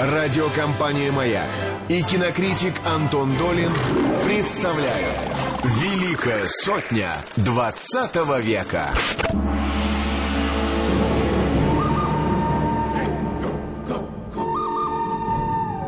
[0.00, 1.48] Радиокомпания «Маяк»
[1.88, 3.72] и кинокритик Антон Долин
[4.24, 8.14] представляют «Великая сотня 20
[8.44, 8.94] века».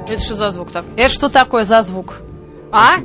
[0.08, 0.86] Это что за звук так?
[0.96, 2.18] Это что такое за звук?
[2.72, 2.96] А?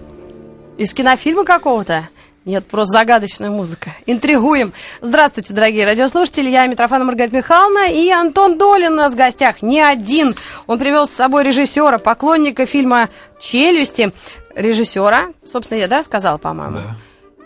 [0.79, 2.09] Из кинофильма какого-то?
[2.45, 3.95] Нет, просто загадочная музыка.
[4.05, 4.71] Интригуем.
[5.01, 6.47] Здравствуйте, дорогие радиослушатели.
[6.49, 9.63] Я Митрофана Маргарита Михайловна и Антон Долин у нас в гостях.
[9.63, 10.35] Не один.
[10.67, 14.13] Он привел с собой режиссера, поклонника фильма «Челюсти».
[14.55, 16.77] Режиссера, собственно, я, да, сказала, по-моему?
[16.77, 16.95] Да.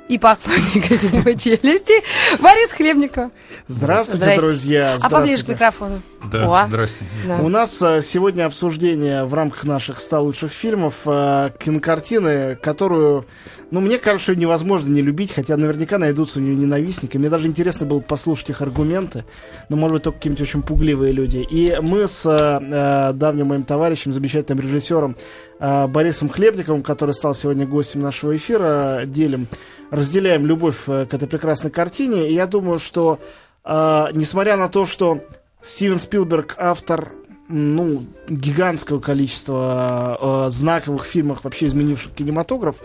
[0.09, 1.93] И поклонника фильма «Челюсти»
[2.41, 3.31] Борис Хлебников.
[3.67, 4.41] Здравствуйте, Здрасте.
[4.41, 4.97] друзья.
[5.01, 5.51] А поближе к Здравствуйте.
[5.53, 6.01] микрофону.
[6.31, 7.05] Да, О, здрасте.
[7.25, 7.37] да.
[7.37, 13.25] У нас э, сегодня обсуждение в рамках наших 100 лучших фильмов э, кинокартины, которую,
[13.71, 17.17] ну, мне кажется, её невозможно не любить, хотя наверняка найдутся у нее ненавистники.
[17.17, 19.25] Мне даже интересно было послушать их аргументы,
[19.69, 21.45] но, может быть, только какие-нибудь очень пугливые люди.
[21.49, 25.15] И мы с э, э, давним моим товарищем, замечательным режиссером
[25.59, 29.47] э, Борисом Хлебниковым, который стал сегодня гостем нашего эфира, делим,
[29.91, 32.29] разделяем любовь э, к этой прекрасной картине.
[32.29, 33.19] И я думаю, что,
[33.63, 35.19] э, несмотря на то, что
[35.61, 37.09] Стивен Спилберг автор
[37.49, 42.75] ну, гигантского количества э, знаковых фильмов, вообще изменивших кинематограф.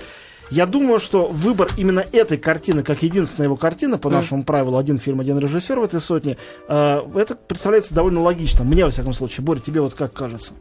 [0.51, 4.99] Я думаю, что выбор именно этой картины, как единственная его картина, по нашему правилу, один
[4.99, 6.37] фильм, один режиссер в этой сотне,
[6.69, 8.65] э, это представляется довольно логично.
[8.65, 9.45] Мне, во всяком случае.
[9.45, 10.53] Боря, тебе вот как кажется?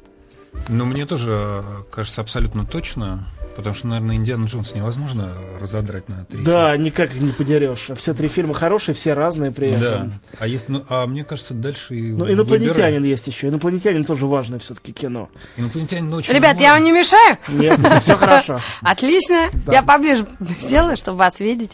[0.70, 6.26] Ну, мне тоже э, кажется абсолютно точно, потому что, наверное, Индиана Джонс невозможно разодрать на
[6.26, 6.44] три.
[6.44, 7.90] Да, никак их не подерешь.
[7.96, 9.78] Все три фильма хорошие, все разные при фильма.
[9.86, 10.10] этом.
[10.10, 10.16] Да.
[10.40, 13.50] А, есть, ну, а мне кажется, дальше и Ну, инопланетянин есть еще.
[13.50, 15.30] Инопланетянин тоже важное все-таки кино.
[15.34, 15.50] выбирай.
[15.58, 17.38] Инопланетянин очень Ребят, я вам не мешаю?
[17.48, 18.60] Нет, все хорошо.
[18.82, 19.50] Отлично.
[19.72, 20.26] Я поближе
[20.60, 21.72] села, чтобы вас видеть.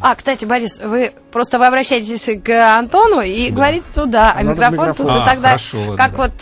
[0.00, 5.24] А, кстати, Борис, вы просто вы обращаетесь к Антону и говорите туда, а микрофон туда.
[5.24, 6.32] А, Тогда ладно, как вот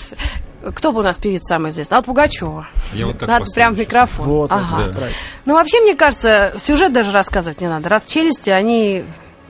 [0.74, 1.96] кто бы у нас певица самая известная?
[1.96, 2.68] Алла Пугачева.
[2.92, 4.26] Я вот так Надо прям микрофон.
[4.26, 4.90] Вот, Ага.
[4.90, 5.16] правильно.
[5.46, 7.88] Ну, вообще, мне кажется, сюжет даже рассказывать не надо.
[7.88, 9.04] Раз челюсти, они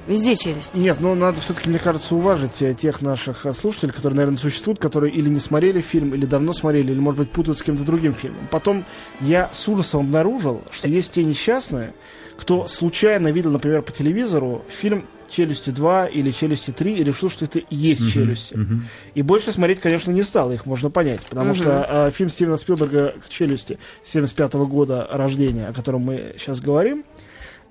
[0.06, 0.78] везде челюсти.
[0.78, 4.81] Нет, ну надо все-таки, мне кажется, уважить э, тех наших э, слушателей, которые, наверное, существуют,
[4.81, 8.15] которые или не смотрели фильм, или давно смотрели, или, может быть, путают с кем-то другим
[8.15, 8.49] фильмом.
[8.50, 8.84] Потом
[9.20, 11.94] я с ужасом обнаружил, что есть те несчастные,
[12.38, 17.45] кто случайно видел, например, по телевизору фильм «Челюсти 2» или «Челюсти 3» и решил, что
[17.45, 18.55] это и есть «Челюсти».
[18.55, 18.89] Мгм.
[19.15, 21.21] И больше смотреть, конечно, не стал, их можно понять.
[21.29, 27.05] Потому что э, фильм Стивена Спилберга «Челюсти» 75 года рождения, о котором мы сейчас говорим,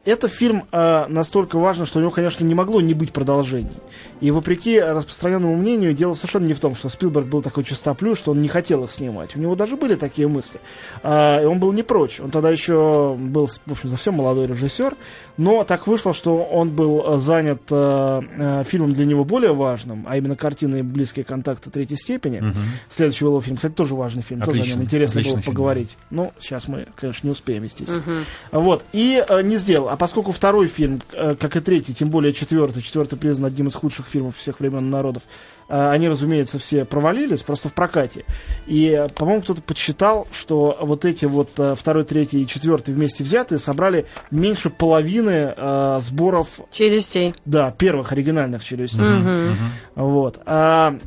[0.05, 3.77] это фильм э, настолько важен, что у него, конечно, не могло не быть продолжений.
[4.21, 8.31] И вопреки распространенному мнению, дело совершенно не в том, что Спилберг был такой чистоплю, что
[8.31, 9.35] он не хотел их снимать.
[9.35, 10.61] У него даже были такие мысли.
[11.03, 12.19] А, и он был не прочь.
[12.21, 14.95] Он тогда еще был, в общем, совсем молодой режиссер.
[15.39, 20.05] Но так вышло, что он был э, занят э, э, фильмом для него более важным,
[20.05, 22.41] а именно картиной «Близкие контакты третьей степени».
[22.41, 22.55] Мгм.
[22.89, 25.43] Следующий его фильм, кстати, тоже важный фильм, тоже о Отлично, нем интересно было фильм.
[25.43, 25.97] поговорить.
[26.09, 28.03] Ну, сейчас мы, конечно, не успеем, естественно.
[28.51, 29.87] Вот, и э, не сделал.
[29.87, 33.75] А поскольку второй фильм, э, как и третий, тем более четвертый, четвертый признан одним из
[33.75, 35.23] худших фильмов всех времен народов,
[35.69, 38.25] они, разумеется, все провалились просто в прокате.
[38.65, 43.59] И, по-моему, кто-то подсчитал, что вот эти вот э, второй, третий и четвертый вместе взятые
[43.59, 47.35] собрали меньше половины э, сборов, Челюстей.
[47.45, 49.01] да, первых оригинальных челюстей.
[49.05, 49.55] Мгм.
[49.95, 50.39] Вот.
[50.45, 50.97] А,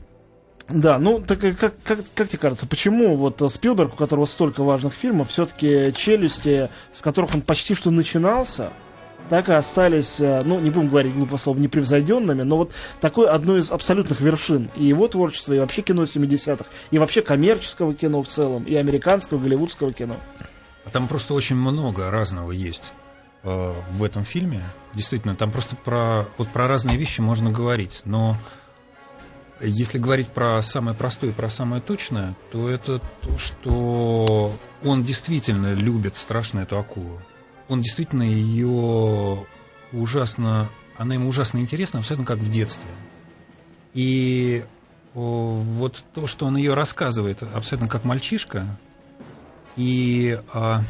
[0.69, 4.95] да, ну так как, как, как тебе кажется, почему вот Спилберг, у которого столько важных
[4.95, 8.71] фильмов, все-таки челюсти, с которых он почти что начинался,
[9.29, 13.61] так и остались, э, ну, не будем говорить глупо слово, непревзойденными, но вот такой одной
[13.61, 18.29] из абсолютных вершин и его творчества, и вообще кино 70-х, и вообще коммерческого кино в
[18.29, 20.17] целом, и американского, голливудского кино.
[20.85, 22.93] А Там просто очень много разного есть
[23.43, 24.63] э, в этом фильме.
[24.95, 28.03] Действительно, там просто про, вот про разные вещи можно говорить.
[28.05, 28.37] Но
[29.61, 34.53] если говорить про самое простое и про самое точное, то это то, что
[34.85, 37.21] он действительно любит страшно эту акулу.
[37.73, 39.47] Он действительно ее
[39.93, 40.69] ужасно...
[40.99, 42.85] Она ему ужасно интересна, абсолютно как в детстве.
[43.95, 44.63] И
[45.15, 48.67] вот то, что он ее рассказывает абсолютно как мальчишка,
[49.77, 50.83] и а,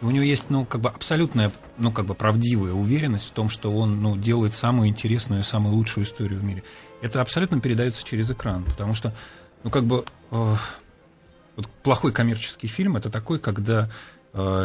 [0.00, 3.76] у него есть, ну, как бы абсолютная, ну, как бы правдивая уверенность в том, что
[3.76, 6.62] он, ну, делает самую интересную самую лучшую историю в мире.
[7.02, 9.14] Это абсолютно передается через экран, потому что,
[9.62, 10.56] ну, как бы э,
[11.56, 13.90] вот плохой коммерческий фильм это такой, когда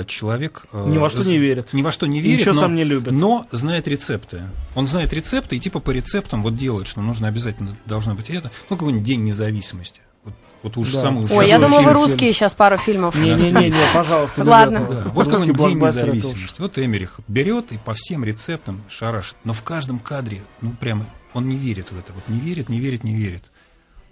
[0.07, 1.73] человек э, Ни во что не верит.
[1.73, 3.13] ни во что не верит, ничего но, сам не любит.
[3.13, 4.41] но знает рецепты.
[4.75, 8.49] Он знает рецепты и типа по рецептам вот делает, что нужно обязательно должно быть это,
[8.69, 10.01] ну какой-нибудь день независимости.
[10.23, 10.33] Вот,
[10.63, 11.01] вот уж Да.
[11.01, 13.15] самый Ой, я Какой думала, вы фильм, русские сейчас пару фильмов.
[13.15, 14.43] Не-не-не, пожалуйста.
[14.43, 14.87] Ладно.
[14.89, 16.59] Да, вот какой-нибудь день независимости.
[16.59, 19.35] Вот Эмерих берет и по всем рецептам шарашит.
[19.43, 22.11] Но в каждом кадре, ну прямо, он не верит в это.
[22.13, 23.43] Вот не верит, не верит, не верит.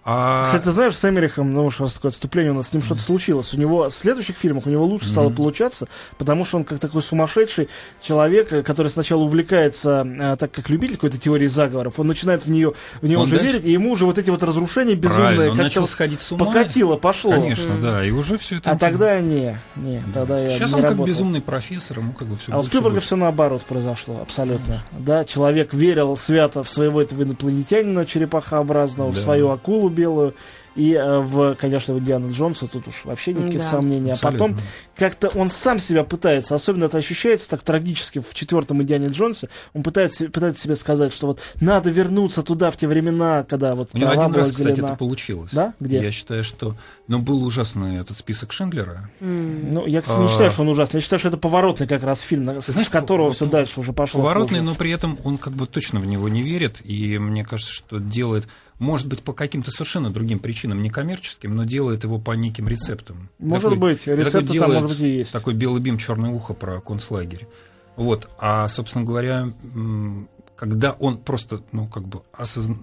[0.09, 0.45] А...
[0.45, 3.01] Кстати, ты знаешь, с Эмерихом, ну уж раз такое отступление, у нас с ним что-то
[3.01, 3.53] случилось.
[3.53, 7.01] У него в следующих фильмах у него лучше стало получаться, потому что он как такой
[7.03, 7.67] сумасшедший
[8.01, 12.49] человек, э, который сначала увлекается, э, так как любитель какой-то теории заговоров, он начинает в
[12.49, 12.71] нее,
[13.01, 15.85] в нее Он уже дальше- верить, и ему уже вот эти вот разрушения безумные как-то
[15.87, 16.45] сходить с ума.
[16.45, 17.31] покатило, пошло.
[17.31, 18.71] Конечно, да, и уже все это...
[18.71, 21.05] А тогда не, не, тогда я Сейчас не он как работал.
[21.07, 24.83] безумный профессор, ему как бы все А у Спилберга все наоборот произошло, абсолютно.
[24.97, 29.21] Да, человек верил свято в своего этого инопланетянина черепахообразного, в Да.
[29.21, 30.33] свою акулу белую.
[30.75, 33.71] И э, в, конечно, в Индиана Джонса тут уж вообще никаких Да.
[33.71, 34.11] сомнений.
[34.11, 34.47] А Абсолютно.
[34.49, 34.59] потом
[34.95, 39.81] как-то он сам себя пытается, особенно это ощущается так трагически в четвертом Индиане Джонсе, он
[39.81, 43.97] пытается, пытается себе сказать, что вот надо вернуться туда в те времена, когда вот У
[43.97, 44.89] него один раз, кстати, зелена.
[44.89, 45.49] это получилось.
[45.51, 45.73] Да?
[45.79, 45.99] Где?
[45.99, 46.75] Я считаю, что...
[47.07, 49.09] Ну, был ужасный этот список Шиндлера.
[49.19, 50.29] Ну, я, кстати, не А.
[50.29, 50.97] считаю, что он ужасный.
[50.99, 53.93] Я считаю, что это поворотный как раз фильм, с, знаешь, с которого все дальше уже
[53.93, 54.21] пошло.
[54.21, 54.69] Поворотный, хуже.
[54.69, 56.81] но при этом он как бы точно в него не верит.
[56.83, 58.47] И мне кажется, что делает...
[58.79, 63.29] Может быть, по каким-то совершенно другим причинам, не коммерческим, но делает его по неким рецептам.
[63.39, 65.31] Может быть, такой рецепты там, может быть, и есть.
[65.31, 67.47] Такой белый бим, черное ухо про концлагерь.
[67.95, 68.29] Вот.
[68.37, 69.49] А, собственно говоря,
[70.55, 72.73] когда он просто, ну, как бы осозн...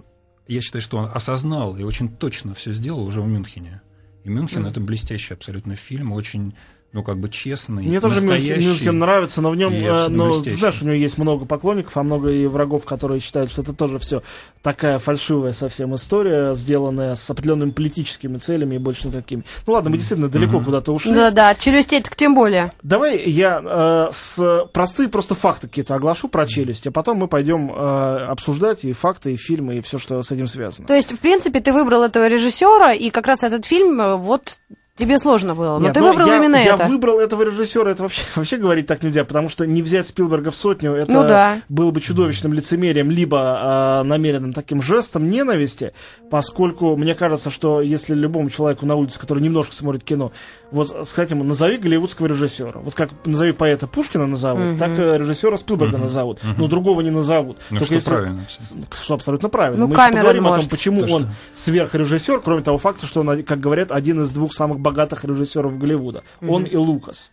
[0.49, 3.81] Я считаю, что он осознал и очень точно все сделал уже в Мюнхене.
[4.25, 6.55] И Мюнхен это блестящий абсолютно фильм, очень,
[6.94, 8.69] ну, как бы честный, Мне тоже настоящий.
[8.69, 10.56] Мюнхен нравится, но в нем, э, блестящий.
[10.56, 13.99] знаешь, у него есть много поклонников, а много и врагов, которые считают, что это тоже
[13.99, 14.23] все
[14.62, 19.43] такая фальшивая совсем история, сделанная с определенными политическими целями и больше никакими.
[19.67, 21.12] Ну ладно, мы действительно далеко куда-то ушли.
[21.12, 22.73] Да-да, от челюстей так тем более.
[22.85, 27.73] Давай я э, с простые просто факты какие-то оглашу про челюсть, а потом мы пойдем
[27.73, 30.87] э, обсуждать и факты, и фильмы, и все, что с этим связано.
[30.87, 34.58] То есть, в принципе, ты выбрал этого режиссера, и как раз этот фильм, э, вот
[34.96, 35.79] тебе сложно было.
[35.79, 36.87] Но Нет, ты ну, выбрал я, именно я это.
[36.87, 40.56] выбрал этого режиссера, это вообще, вообще говорить так нельзя, потому что не взять Спилберга в
[40.56, 41.58] сотню, это Ну да.
[41.69, 45.93] было бы чудовищным лицемерием, либо а, намеренным таким жестом ненависти,
[46.31, 50.32] поскольку мне кажется, что если любому человеку на улице, который немножко смотрит кино,
[50.75, 52.81] вот сказать ему, назови голливудского режиссера.
[52.81, 54.79] Вот как назови поэта Пушкина назовут, Мгм.
[54.79, 56.05] так э, режиссера Спилберга Мгм.
[56.06, 56.43] назовут.
[56.43, 56.55] Мгм.
[56.59, 57.59] Ну, другого не назовут.
[57.71, 58.44] Ну, Только что если- правильно.
[58.93, 59.81] что абсолютно правильно.
[59.81, 60.71] Ну, Мы поговорим о том, может.
[60.71, 64.53] почему То, что- он сверхрежиссер, кроме того факта, что он, как говорят, один из двух
[64.53, 66.23] самых богатых режиссеров Голливуда.
[66.47, 67.31] Он и Лукас.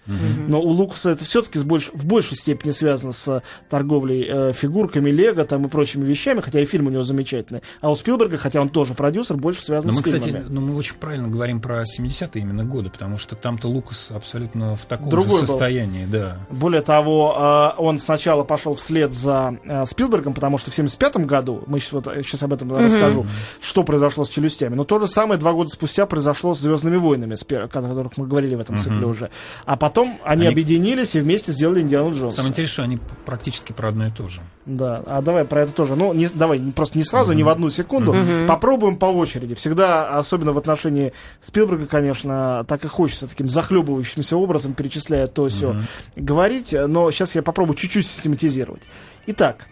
[0.48, 5.66] Но у Лукаса это все-таки в большей степени связано с торговлей э, фигурками, лего там
[5.66, 7.62] и прочими вещами, хотя и фильм у него замечательный.
[7.82, 10.46] А у Спилберга, хотя он тоже продюсер, больше связан Но с мы, кстати, фильмами.
[10.50, 14.86] ну, мы очень правильно говорим про 70-е именно годы, потому что там-то Лукас абсолютно в
[14.86, 15.48] таком Другой же был.
[15.48, 16.38] состоянии, да.
[16.50, 17.36] Более того,
[17.78, 21.92] э, он сначала пошел вслед за э, Спилбергом, потому что в 75 году, мы сейчас,
[21.94, 23.25] вот, сейчас об этом расскажу,
[23.62, 24.75] что произошло с челюстями.
[24.75, 28.56] Но то же самое два года спустя произошло с Звездными войнами, о которых мы говорили
[28.56, 29.30] в этом цикле уже.
[29.66, 32.38] А потом они, Они- объединились и вместе сделали Индиану Джонса.
[32.38, 34.42] Самое интересное, что они практически про одно и то же.
[34.66, 35.95] Да, а давай про это тоже.
[35.95, 38.16] Ну, не, давай, просто не сразу, не в одну секунду.
[38.48, 39.56] Попробуем по очереди.
[39.56, 45.75] Всегда, особенно в отношении Спилберга, конечно, так и хочется таким захлебывающимся образом, перечисляя то все
[46.15, 46.73] говорить.
[46.73, 48.83] Но сейчас я попробую чуть-чуть систематизировать.
[49.27, 49.68] Итак,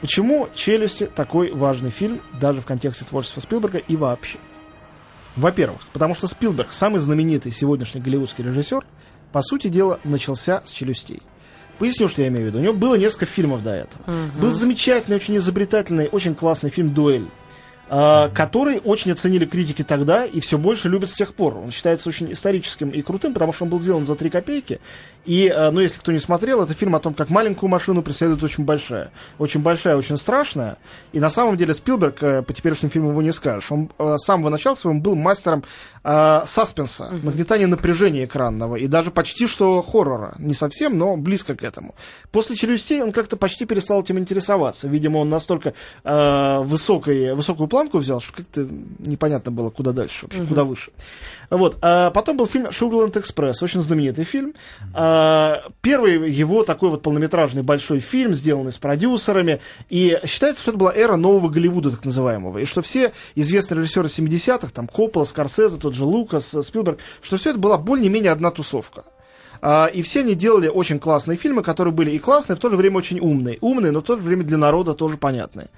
[0.00, 4.38] почему «Челюсти» такой важный фильм, даже в контексте творчества Спилберга и вообще?
[5.36, 8.84] Во-первых, потому что Спилберг, самый знаменитый сегодняшний голливудский режиссер,
[9.32, 11.22] по сути дела, начался с «Челюстей».
[11.78, 12.58] Поясню, что я имею в виду.
[12.58, 14.02] У него было несколько фильмов до этого.
[14.40, 17.26] Был замечательный, очень изобретательный, очень классный фильм «Дуэль»,
[17.90, 21.56] а, который очень оценили критики тогда и все больше любят с тех пор.
[21.56, 24.80] Он считается очень историческим и крутым, потому что он был сделан за три копейки.
[25.28, 28.42] И, а, ну, если кто не смотрел, это фильм о том, как маленькую машину преследует
[28.42, 29.10] очень большая.
[29.38, 30.78] Очень большая, очень страшная.
[31.12, 34.24] И на самом деле Спилберг, э, по теперешним фильмам его не скажешь, он э, с
[34.24, 35.64] самого начала своего был мастером
[36.02, 40.34] э, саспенса, нагнетания напряжения экранного и даже почти что хоррора.
[40.38, 41.94] Не совсем, но близко к этому.
[42.32, 44.88] После «Челюстей» он как-то почти перестал этим интересоваться.
[44.88, 48.66] Видимо, он настолько э, высокой, высокую планку взял, что как-то
[49.00, 50.90] непонятно было, куда дальше, вообще, куда выше.
[51.50, 51.76] Вот.
[51.82, 54.54] А потом был фильм «Шугарленд Экспресс», очень знаменитый фильм.
[54.94, 55.17] А,
[55.80, 59.60] первый его такой вот полнометражный большой фильм, сделанный с продюсерами.
[59.88, 62.58] И считается, что это была эра нового Голливуда, так называемого.
[62.58, 67.50] И что все известные режиссеры 70-х, там Коппола, Скорсезе, тот же Лукас, Спилберг, что все
[67.50, 69.04] это была более-менее одна тусовка.
[69.60, 72.76] А, и все они делали очень классные фильмы, которые были и классные, в то же
[72.76, 73.58] время очень умные.
[73.60, 75.68] Умные, но в то же время для народа тоже понятные.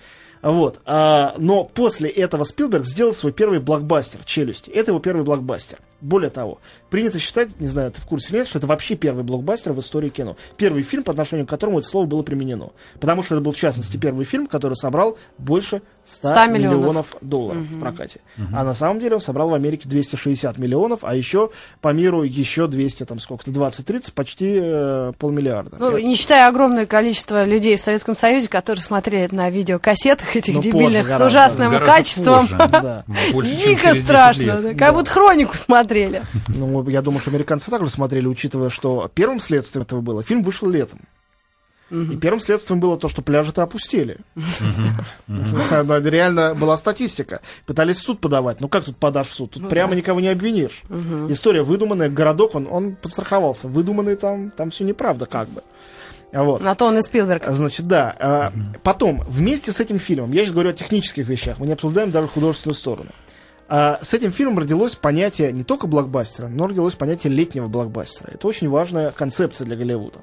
[0.42, 0.80] Вот.
[0.87, 4.70] Но после этого Спилберг сделал свой первый блокбастер «Челюсти».
[4.70, 5.78] Это его первый блокбастер.
[6.00, 9.25] Более того, принято считать, не знаю, ты в курсе или нет, что это вообще первый
[9.25, 10.37] блокбастер в истории кино.
[10.57, 12.71] Первый фильм, по отношению к которому это слово было применено.
[12.99, 16.78] Потому что это был, в частности, первый фильм, который собрал больше 100, 100 миллионов.
[16.78, 18.21] миллионов долларов в прокате.
[18.52, 22.66] А на самом деле он собрал в Америке 260 миллионов, а еще по миру еще
[22.66, 25.76] 200, там сколько-то, 20-30, почти э, полмиллиарда.
[25.78, 30.54] Ну, не считая огромное количество людей в Советском Союзе, которые смотрели это на видеокассетах этих
[30.54, 31.26] Ну, позже дебильных с гораздо.
[31.26, 32.49] ужасным Гораздо качеством.
[33.33, 33.57] позже.
[33.57, 35.89] Дико через 10 страшно, как будто хронику смотрели.
[36.49, 40.23] Ну, я думаю, что американцы также смотрели, учитывая, что первым следствием этого было.
[40.23, 41.00] Фильм вышел летом.
[41.90, 44.18] И первым следствием было то, что пляжи-то опустели.
[45.26, 47.42] Да, Реально была статистика.
[47.66, 48.61] Пытались в суд подавать.
[48.61, 49.52] Ну как тут подашь в суд?
[49.52, 50.82] Тут прямо никого не обвинишь.
[51.28, 53.68] История выдуманная, городок, он, он подстраховался.
[53.68, 55.62] Выдуманный там, там все неправда как бы.
[56.32, 56.62] А Вот.
[56.62, 57.44] На то он и Спилберг.
[57.49, 58.14] Значит, да.
[58.18, 58.52] а,
[58.85, 62.28] Потом, вместе с этим фильмом, я сейчас говорю о технических вещах, мы не обсуждаем даже
[62.28, 63.11] художественную сторону.
[63.72, 68.32] А, С этим фильмом родилось понятие не только блокбастера, но родилось понятие летнего блокбастера.
[68.32, 70.18] Это очень важная концепция для Голливуда.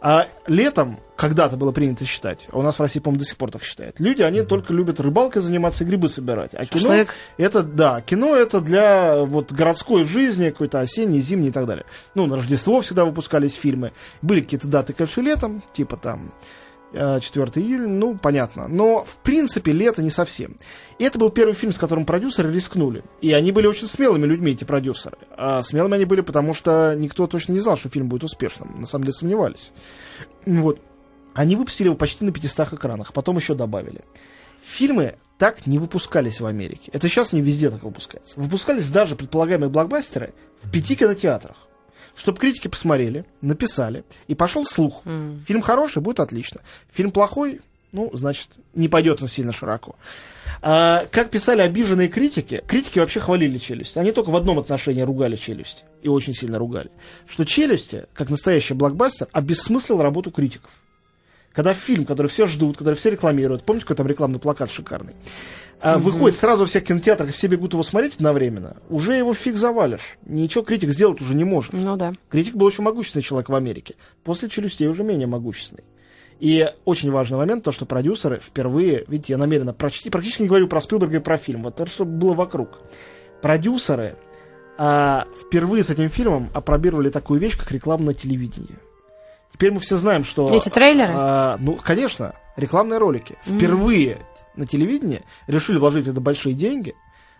[0.00, 3.50] А летом, когда-то было принято считать, а у нас в России, по-моему, до сих пор
[3.50, 6.54] так считают, люди, они только любят рыбалкой заниматься и грибы собирать.
[6.54, 7.14] А кино, Шашлык.
[7.36, 11.86] это, да, кино это для вот городской жизни, какой-то осенней, зимней и так далее.
[12.14, 13.92] Ну, на Рождество всегда выпускались фильмы.
[14.22, 16.32] Были какие-то даты, конечно, летом, типа там
[16.94, 18.68] 4 июля, ну, понятно.
[18.68, 20.56] Но, в принципе, лето не совсем.
[20.98, 23.02] И это был первый фильм, с которым продюсеры рискнули.
[23.20, 25.18] И они были очень смелыми людьми, эти продюсеры.
[25.36, 28.80] А смелыми они были, потому что никто точно не знал, что фильм будет успешным.
[28.80, 29.72] На самом деле сомневались.
[30.46, 30.80] Вот.
[31.34, 34.04] Они выпустили его почти на 500 экранах, потом еще добавили.
[34.62, 36.90] Фильмы так не выпускались в Америке.
[36.92, 38.40] Это сейчас не везде так выпускается.
[38.40, 40.32] Выпускались даже предполагаемые блокбастеры
[40.62, 41.56] в пяти кинотеатрах.
[42.16, 45.02] Чтобы критики посмотрели, написали, и пошел слух.
[45.46, 46.60] Фильм хороший, будет отлично.
[46.92, 47.60] Фильм плохой,
[47.92, 49.96] ну, значит, не пойдет он сильно широко.
[50.62, 53.96] А, как писали обиженные критики, критики вообще хвалили челюсть.
[53.96, 55.84] Они только в одном отношении ругали челюсть.
[56.02, 56.90] И очень сильно ругали.
[57.28, 60.70] Что челюсти, как настоящий блокбастер, обессмыслил работу критиков.
[61.54, 65.14] Когда фильм, который все ждут, который все рекламируют, помните, какой там рекламный плакат шикарный,
[65.80, 70.18] а, выходит сразу во всех кинотеатрах, все бегут его смотреть одновременно, уже его фиг завалишь.
[70.26, 71.72] Ничего критик сделать уже не может.
[71.72, 72.12] Ну да.
[72.28, 73.94] Критик был очень могущественный человек в Америке.
[74.24, 75.84] После челюстей уже менее могущественный.
[76.40, 80.66] И очень важный момент, то, что продюсеры впервые, видите, я намеренно практически, практически не говорю
[80.66, 82.80] про Спилберга и про фильм, вот то, что было вокруг.
[83.40, 84.16] Продюсеры
[84.76, 88.78] а, впервые с этим фильмом опробировали такую вещь, как рекламное телевидение.
[89.54, 90.52] Теперь мы все знаем, что...
[90.52, 91.12] Эти трейлеры?
[91.14, 93.38] а, ну, конечно, рекламные ролики.
[93.44, 94.18] Впервые
[94.56, 96.96] на телевидении решили вложить это большие деньги,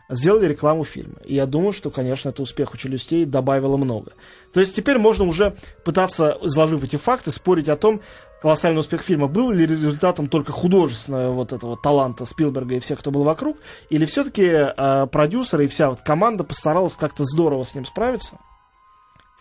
[0.09, 1.16] сделали рекламу фильма.
[1.25, 4.12] И я думаю, что, конечно, это успех у челюстей добавило много.
[4.52, 8.00] То есть теперь можно уже пытаться, изложив эти факты, спорить о том,
[8.40, 13.11] колоссальный успех фильма был ли результатом только художественного вот этого таланта Спилберга и всех, кто
[13.11, 13.56] был вокруг,
[13.90, 18.38] или все-таки э, продюсеры и вся вот команда постаралась как-то здорово с ним справиться,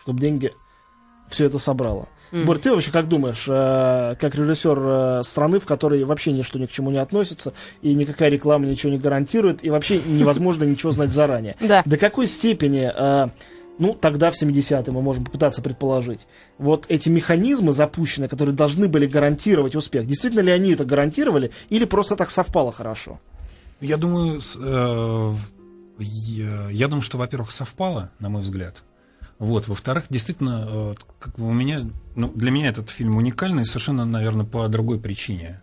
[0.02, 0.52] чтобы деньги
[1.30, 2.08] все это собрало.
[2.32, 6.66] Борь, ты вообще как думаешь, э, как режиссер э, страны, в которой вообще ничто ни
[6.66, 11.12] к чему не относится, и никакая реклама ничего не гарантирует, и вообще невозможно ничего знать
[11.12, 11.56] заранее.
[11.64, 11.82] Да.
[11.86, 13.28] До какой степени, э,
[13.78, 16.20] ну, тогда в 70-е мы можем попытаться предположить,
[16.58, 21.84] вот эти механизмы запущенные, которые должны были гарантировать успех, действительно ли они это гарантировали, или
[21.84, 23.18] просто так совпало хорошо?
[23.80, 25.34] Я думаю, э,
[25.98, 28.82] я думаю, что, во-первых, совпало, на мой взгляд.
[29.38, 34.04] Вот, во-вторых, действительно, э, как бы у меня, ну, для меня этот фильм уникальный совершенно,
[34.04, 35.60] наверное, по другой причине.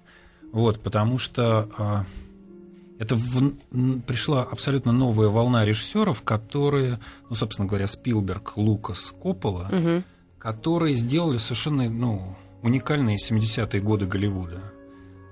[0.52, 7.00] Вот, потому что э, это в- пришла абсолютно новая волна режиссеров, которые,
[7.30, 10.04] ну, собственно говоря, Спилберг, Лукас, Коппола, Мгм.
[10.38, 14.62] которые сделали совершенно ну, уникальные 70-е годы Голливуда.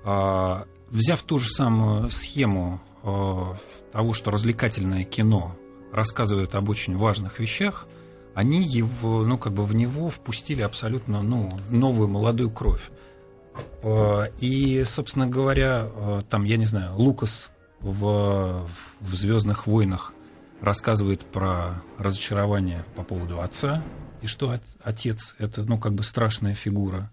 [0.04, 3.56] А, взяв ту же самую схему а,
[3.92, 5.54] того, что развлекательное кино
[5.92, 7.86] рассказывает об очень важных вещах,
[8.34, 12.90] они его, ну, как бы в него впустили абсолютно ну, новую молодую кровь.
[13.82, 18.66] А, И, собственно говоря, а, там, я не знаю, Лукас в,
[19.00, 20.12] в Звездных войнах
[20.60, 23.82] рассказывает про разочарование по поводу отца,
[24.22, 27.10] и что от- отец это, ну, как бы страшная фигура.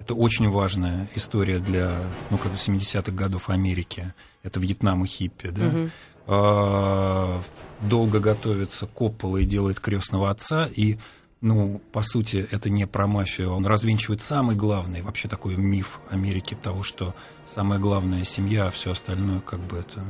[0.00, 1.92] Это очень важная история для,
[2.30, 4.12] ну, как бы 70-х годов Америки.
[4.42, 5.66] Это Вьетнам и хиппи, да.
[5.66, 5.90] А,
[6.28, 10.98] долго готовится Коппола и делает крестного отца, и,
[11.40, 13.52] ну, по сути, это не про мафию.
[13.52, 17.14] Он развенчивает самый главный, вообще такой миф Америки того, что
[17.46, 20.04] самая главная семья, а все остальное, как бы это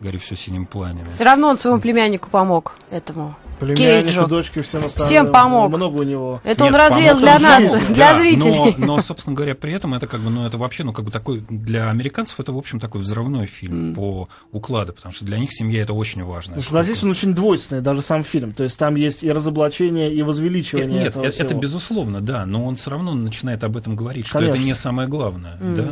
[0.00, 1.06] «Гори все синим пламенем».
[1.14, 3.36] Все равно он своему племяннику помог этому.
[3.60, 4.26] Племяннику, Кейджу.
[4.26, 5.08] дочке, всем остальным.
[5.08, 5.70] Всем помог.
[5.70, 6.40] Много у него.
[6.42, 8.74] Это Нет, он развеял помог для нас, жизнь, для да, зрителей.
[8.78, 11.12] Но, но, собственно говоря, при этом это как бы, ну, это вообще, ну, как бы
[11.12, 15.52] такой, для американцев это, в общем, такой взрывной фильм по укладу, потому что для них
[15.52, 16.56] семья это очень важно.
[16.56, 18.52] Ну, согласись, он очень двойственный, даже сам фильм.
[18.52, 21.60] То есть там есть и разоблачение, и возвеличивание Нет, этого это, это всего.
[21.60, 24.56] безусловно, да, но он все равно начинает об этом говорить, что Конечно.
[24.56, 25.88] это не самое главное, да.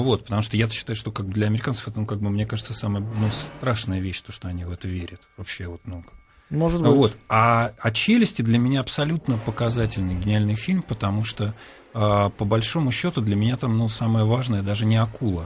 [0.00, 2.74] Вот, потому что я считаю, что как для американцев это, ну, как бы, мне кажется,
[2.74, 5.20] самая ну, страшная вещь, то, что они в это верят.
[5.36, 6.14] Вообще, вот, ну, как-
[6.50, 6.90] Может быть.
[6.90, 7.16] Вот.
[7.28, 11.54] А, а «Челюсти» для меня абсолютно показательный, гениальный фильм, потому что,
[11.92, 15.44] а, по большому счету, для меня там ну, самое важное даже не акула.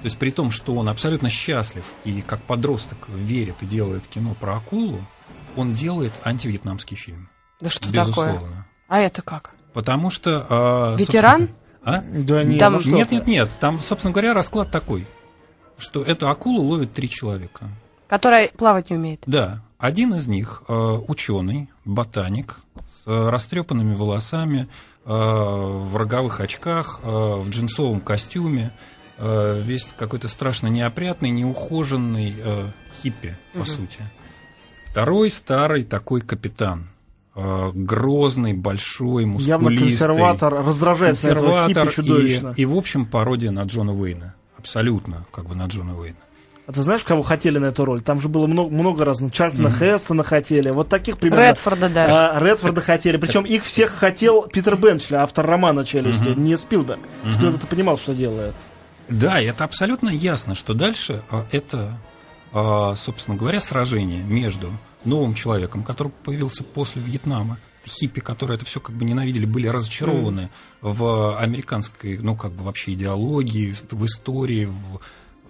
[0.00, 4.34] То есть при том, что он абсолютно счастлив и как подросток верит и делает кино
[4.40, 4.98] про акулу,
[5.56, 7.28] он делает антивьетнамский фильм.
[7.60, 8.34] Да что безусловно.
[8.34, 8.66] такое?
[8.88, 9.54] А это как?
[9.74, 10.46] Потому что...
[10.48, 11.50] а, Ветеран?
[11.82, 12.02] А?
[12.02, 13.50] Да нет, Там- ну Нет, нет, нет.
[13.60, 15.06] Там, собственно говоря, расклад такой,
[15.78, 17.68] что эту акулу ловят три человека.
[18.08, 19.22] Которая плавать не умеет.
[19.26, 22.56] Да, один из них ученый, ботаник,
[22.90, 24.68] с растрепанными волосами,
[25.04, 28.72] э, в роговых очках, э, в джинсовом костюме,
[29.18, 32.70] э, весь какой-то страшно неопрятный, неухоженный э,
[33.02, 34.00] хиппи, по сути.
[34.90, 36.88] Второй старый такой капитан.
[37.34, 39.88] Э, Грозный, большой, Явно мускулистый.
[40.08, 42.54] консерватор, раздражает этого консерватор хиппи чудовищно.
[42.56, 44.34] и, и, в общем, пародия на Джона Уэйна.
[44.58, 46.16] Абсолютно, как бы на Джона Уэйна.
[46.66, 48.00] А ты знаешь, кого хотели на эту роль?
[48.00, 49.32] Там же было много, много разных.
[49.32, 50.70] Чарльтона Хестона хотели.
[50.70, 51.48] Вот таких примерно.
[51.48, 52.12] Редфорда даже.
[52.14, 53.16] А, Редфорда хотели.
[53.16, 57.00] Причем их всех хотел Питер Бенчли, автор романа «Челюсти», не Спилберг.
[57.28, 58.54] Спилберг понимал, что делает.
[59.08, 61.98] Да, и это абсолютно ясно, что дальше а, это,
[62.52, 64.70] а, собственно говоря, сражение между
[65.04, 70.50] новым человеком, который появился после Вьетнама, хиппи, которые это все как бы ненавидели, были разочарованы
[70.82, 75.00] в американской, ну, как бы вообще идеологии, в истории, в-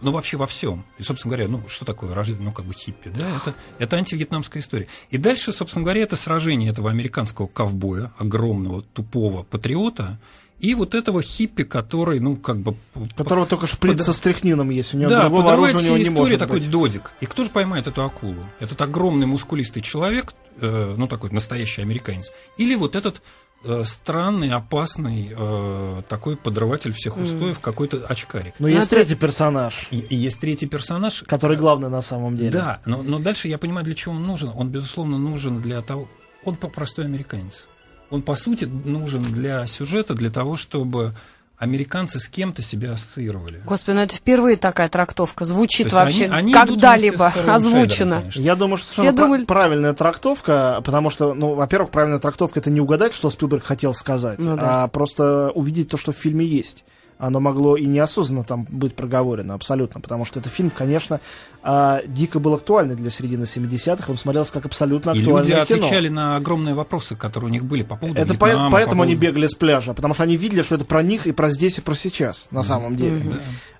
[0.00, 0.84] ну, вообще во всем.
[0.98, 4.62] И, собственно говоря, ну, что такое рождение, ну, как бы хиппи, да, это, это антивьетнамская
[4.62, 4.86] история.
[5.10, 10.18] И дальше, собственно говоря, это сражение этого американского ковбоя, огромного, тупого патриота,
[10.60, 12.76] и вот этого хиппи, который, ну, как бы...
[13.16, 14.94] Которого только шприц Под- со стряхнином есть.
[14.94, 16.70] У него да, другого оружия у него не может такой быть.
[16.70, 17.12] додик.
[17.20, 18.44] И кто же поймает эту акулу?
[18.60, 23.22] Этот огромный мускулистый человек, э, ну такой настоящий американец, или вот этот
[23.64, 28.54] э, странный, опасный э, такой подрыватель всех устоев, какой-то очкарик.
[28.58, 32.36] Но Ну, есть это- третий персонаж, И, и есть третий персонаж, который главный на самом
[32.36, 32.50] деле.
[32.50, 34.50] да, но, но дальше я понимаю, для чего он нужен.
[34.54, 36.08] Он, безусловно, нужен для того...
[36.44, 37.66] Он по- простой американец.
[38.10, 41.14] Он, по сути, нужен для сюжета, для того, чтобы
[41.58, 43.60] американцы с кем-то себя ассоциировали.
[43.66, 45.44] Господи, ну это впервые такая трактовка.
[45.44, 48.22] Звучит вообще они- они когда-либо озвучено.
[48.30, 48.44] Шейдером.
[48.44, 52.80] Я думаю, что Все думали- правильная трактовка, потому что, ну, во-первых, правильная трактовка это не
[52.80, 54.84] угадать, что Спилберг хотел сказать, Ну да.
[54.84, 56.84] а просто увидеть то, что в фильме есть.
[57.22, 61.20] Оно могло и неосознанно там быть проговорено, абсолютно, потому что этот фильм, конечно,
[61.62, 65.78] а, дико был актуальный для середины 70-х, он смотрелся как абсолютно И актуальное люди кино.
[65.86, 69.04] отвечали на огромные вопросы, которые у них были по поводу Это Вьетнама, по- поэтому по
[69.04, 71.50] они поводу- бегали с пляжа, потому что они видели, что это про них и про
[71.50, 73.22] здесь и про сейчас, на самом деле.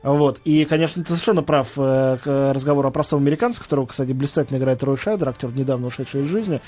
[0.03, 0.41] Вот.
[0.45, 4.83] И, конечно, ты совершенно прав э, к разговору о простом американце, которого, кстати, блистательно играет
[4.85, 6.61] Рой Шайдер, актер, недавно ушедший из жизни,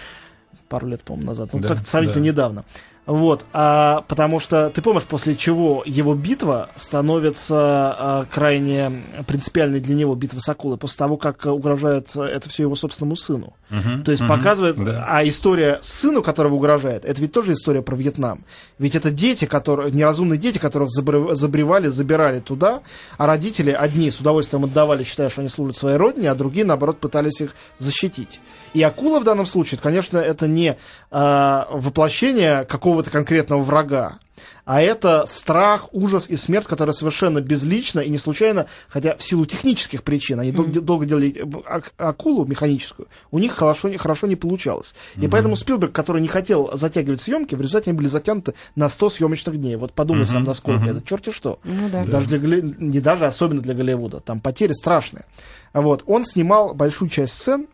[0.71, 2.29] пару лет, по-моему, назад, ну, Да, как-то сравнительно да.
[2.31, 2.65] недавно.
[3.05, 9.97] Вот, а, потому что ты помнишь, после чего его битва становится а, крайне принципиальной для
[9.97, 13.55] него, битва с акулой, после того, как угрожает это все его собственному сыну.
[13.71, 15.05] Мгм, То есть мгм, показывает, да.
[15.09, 18.45] а история сыну, которого угрожает, это ведь тоже история про Вьетнам.
[18.79, 22.83] Ведь это дети, которые, неразумные дети, которых забревали, забирали туда,
[23.19, 26.99] а родители одни с удовольствием отдавали, считая, что они служат своей родине, а другие, наоборот,
[26.99, 28.39] пытались их защитить.
[28.75, 30.77] И акула в данном случае, конечно, это не
[31.11, 34.19] а, воплощение какого-то конкретного врага,
[34.67, 39.47] а это страх, ужас и смерть, которая совершенно безлично и не случайно, хотя в силу
[39.47, 44.27] технических причин, они дол- долго делали э, ак- акулу механическую, у них хорошо, не- хорошо
[44.27, 44.95] не получалось.
[45.17, 49.09] И поэтому Спилберг, который не хотел затягивать съемки, в результате они были затянуты на 100
[49.11, 49.77] съемочных дней.
[49.77, 51.59] Вот подумай сам, насколько это черти что.
[51.65, 52.05] Ну да.
[52.05, 54.21] Даже для Голли- не даже, особенно для Голливуда.
[54.21, 55.25] Там потери страшные.
[55.73, 56.03] Вот.
[56.07, 57.69] Он снимал большую часть сцен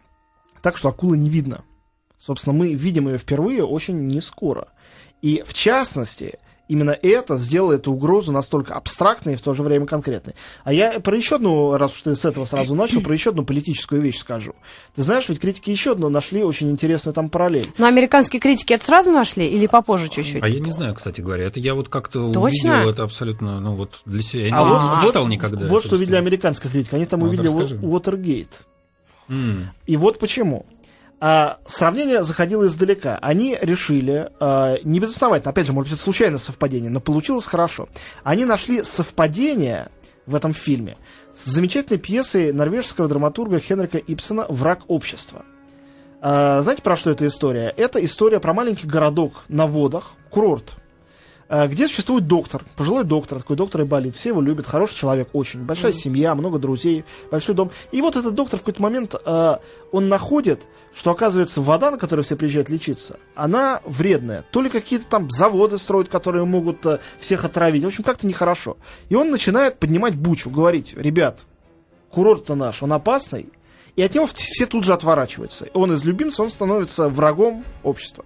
[0.62, 1.62] так, что акулы не видно.
[2.20, 4.68] Собственно, мы видим ее впервые очень не скоро.
[5.22, 9.86] И в частности, именно это сделало эту угрозу настолько абстрактной и в то же время
[9.86, 10.34] конкретной.
[10.64, 13.44] А я про еще одну, раз уж ты с этого сразу начал, про еще одну
[13.44, 14.54] политическую вещь скажу.
[14.94, 17.72] Ты знаешь, ведь критики еще одну нашли очень интересную там параллель.
[17.78, 20.42] Но американские критики это сразу нашли или попозже чуть-чуть?
[20.42, 22.42] А я не знаю, кстати говоря, это я вот как-то Точно?
[22.74, 24.46] увидел это абсолютно, ну вот для себя.
[24.46, 25.66] Я А не, вот, не вот- читал никогда.
[25.68, 26.26] Вот что увидели историю.
[26.28, 26.96] американская критика.
[26.96, 27.48] Они там Ну, увидели.
[27.82, 28.50] Уотергейт.
[29.28, 30.64] М, И вот почему.
[31.20, 33.18] А, сравнение заходило издалека.
[33.20, 37.88] Они решили, а, не безосновательно, опять же, может быть, это случайное совпадение, но получилось хорошо.
[38.22, 39.90] Они нашли совпадение
[40.26, 40.96] в этом фильме
[41.34, 45.44] с замечательной пьесой норвежского драматурга Хенрика Ипсона «Враг общества».
[46.20, 47.72] А, знаете, про что эта история?
[47.76, 50.74] Это история про маленький городок на водах, курорт,
[51.48, 55.60] где существует доктор, пожилой доктор, такой доктор и болит, все его любят, хороший человек очень,
[55.60, 55.96] большая mm-hmm.
[55.96, 57.70] семья, много друзей, большой дом.
[57.90, 59.56] И вот этот доктор в какой-то момент, э,
[59.92, 60.62] он находит,
[60.94, 64.44] что оказывается вода, на которую все приезжают лечиться, она вредная.
[64.50, 68.76] То ли какие-то там заводы строят, которые могут э, всех отравить, в общем, как-то нехорошо.
[69.08, 71.46] И он начинает поднимать бучу, говорить, ребят,
[72.10, 73.48] курорт-то наш, он опасный,
[73.98, 75.66] и от него все тут же отворачиваются.
[75.74, 78.24] Он из любимца, он становится врагом общества.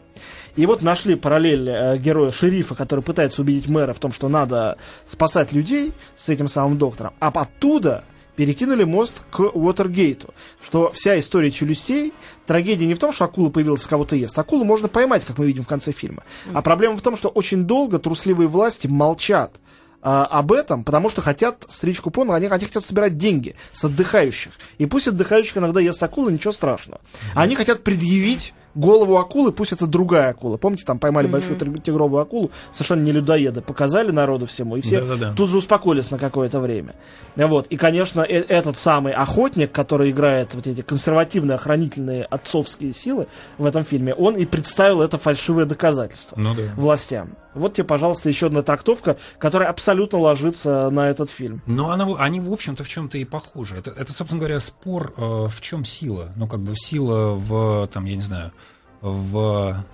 [0.55, 4.77] И вот нашли параллель э, героя шерифа, который пытается убедить мэра в том, что надо
[5.07, 7.15] спасать людей с этим самым доктором.
[7.21, 8.05] А оттуда
[8.37, 10.35] перекинули мост к Уотергейту.
[10.63, 12.13] Что вся история челюстей,
[12.47, 14.39] трагедия не в том, что акула появилась, кого-то ест.
[14.39, 16.23] Акулу можно поймать, как мы видим в конце фильма.
[16.53, 19.57] А проблема в том, что очень долго трусливые власти молчат
[20.03, 24.53] а, об этом, потому что хотят стричь купоны, они, они хотят собирать деньги с отдыхающих.
[24.79, 27.01] И пусть отдыхающих иногда ест акула, ничего страшного.
[27.35, 30.57] Они хотят предъявить голову акулы, пусть это другая акула.
[30.57, 31.31] Помните, там поймали mm-hmm.
[31.31, 35.35] большую тигровую акулу, совершенно не людоеды, показали народу всему, и все Да-да-да.
[35.35, 36.95] тут же успокоились на какое-то время.
[37.37, 37.67] Вот.
[37.69, 43.67] И, конечно, э- этот самый охотник, который играет вот эти консервативные охранительные отцовские силы в
[43.67, 46.63] этом фильме, он и представил это фальшивое доказательство ну, да.
[46.77, 47.31] властям.
[47.55, 51.63] Вот тебе, пожалуйста, еще одна трактовка, которая абсолютно ложится на этот фильм.
[51.67, 53.77] Но она, они, в общем-то, в чем-то и похожи.
[53.77, 56.33] Это, это, собственно говоря, спор, э, в чем сила.
[56.37, 58.53] Ну, как бы сила в, там, я не знаю,
[59.01, 59.85] в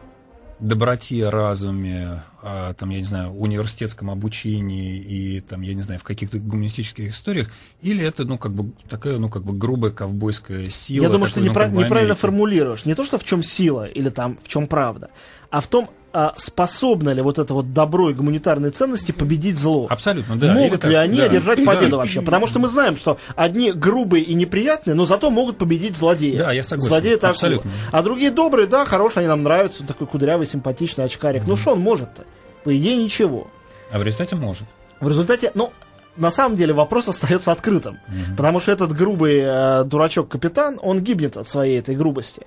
[0.61, 6.05] доброте, разуме, а, там, я не знаю, университетском обучении и, там, я не знаю, в
[6.05, 11.05] каких-то гуманистических историях, или это, ну, как бы, такая, ну, как бы грубая ковбойская сила.
[11.05, 12.85] Я думаю, такой, что ну, неправильно формулируешь.
[12.87, 15.11] Не то, что в чем сила или там в чем правда,
[15.51, 19.87] а в том, а способно ли вот это вот добро и гуманитарные ценности победить зло?
[19.91, 20.55] Абсолютно, да.
[20.55, 21.25] Могут Или ли так, они да.
[21.25, 21.97] одержать победу да.
[21.99, 22.23] вообще?
[22.23, 26.39] Потому что мы знаем, что одни грубые и неприятные, но зато могут победить злодея.
[26.39, 26.89] Да, я согласен.
[26.89, 27.71] Злодея это абсолютно.
[27.93, 31.43] А другие добрые, да, хорошие, они нам нравятся, такой кудрявый, симпатичный очкарик.
[31.43, 31.49] Mm-hmm.
[31.49, 32.25] Ну что он может-то?
[32.65, 33.49] По идее, ничего.
[33.91, 34.67] А в результате может.
[35.01, 35.73] В результате, ну,
[36.17, 37.95] на самом деле вопрос остается открытым.
[37.95, 38.37] Mm-hmm.
[38.37, 42.47] Потому что этот грубый э, дурачок-капитан, он гибнет от своей этой грубости.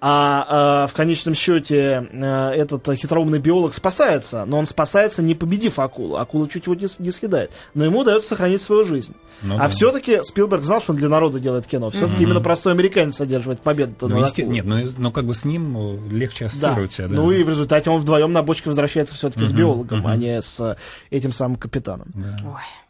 [0.00, 5.78] А э, в конечном счете э, этот хитроумный биолог спасается, но он спасается, не победив
[5.78, 6.16] акулу.
[6.16, 7.50] Акула чуть его не, не съедает.
[7.74, 9.14] Но ему удается сохранить свою жизнь.
[9.42, 9.68] Ну, а да.
[9.68, 11.90] все-таки Спилберг знал, что он для народа делает кино.
[11.90, 12.26] Все-таки mm-hmm.
[12.26, 14.08] именно простой американец одерживает победу.
[14.08, 14.44] Ну, есте...
[14.44, 16.96] Нет, но, но как бы с ним э, легче ассоциировать да.
[16.96, 17.08] себя.
[17.08, 17.14] Да.
[17.14, 19.48] Ну и в результате он вдвоем на бочке возвращается все-таки mm-hmm.
[19.48, 20.10] с биологом, mm-hmm.
[20.10, 20.76] а не с
[21.10, 22.08] этим самым капитаном.
[22.14, 22.38] Да.
[22.44, 22.87] Ой.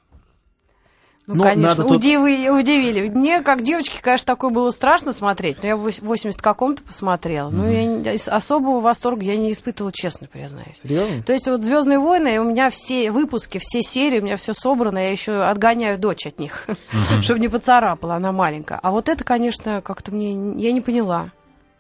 [1.29, 2.61] Ну, но конечно, надо удивили, тут...
[2.61, 3.09] удивили.
[3.11, 7.51] Мне, как девочке, конечно, такое было страшно смотреть, но я в 80 каком-то посмотрела.
[7.51, 8.03] Mm-hmm.
[8.03, 10.79] Ну, я особого восторга я не испытывала, честно признаюсь.
[10.83, 11.23] Серьезно?
[11.23, 14.97] То есть вот «Звездные войны», у меня все выпуски, все серии, у меня все собрано,
[14.97, 17.21] я еще отгоняю дочь от них, mm-hmm.
[17.23, 18.81] чтобы не поцарапала, она маленькая.
[18.83, 21.31] А вот это, конечно, как-то мне, я не поняла.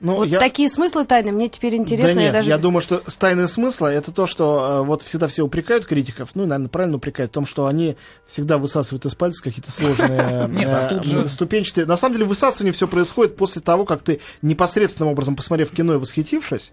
[0.00, 0.38] Ну, вот я...
[0.38, 2.14] такие смыслы тайны мне теперь интересно.
[2.14, 2.48] Да нет, я, даже...
[2.50, 6.46] я думаю, что тайны смысла это то, что э, вот всегда все упрекают критиков, ну,
[6.46, 11.28] наверное, правильно упрекают в том, что они всегда высасывают из пальца какие-то сложные а э,
[11.28, 11.84] ступенчатые.
[11.86, 15.98] На самом деле высасывание все происходит после того, как ты непосредственным образом, посмотрев кино и
[15.98, 16.70] восхитившись,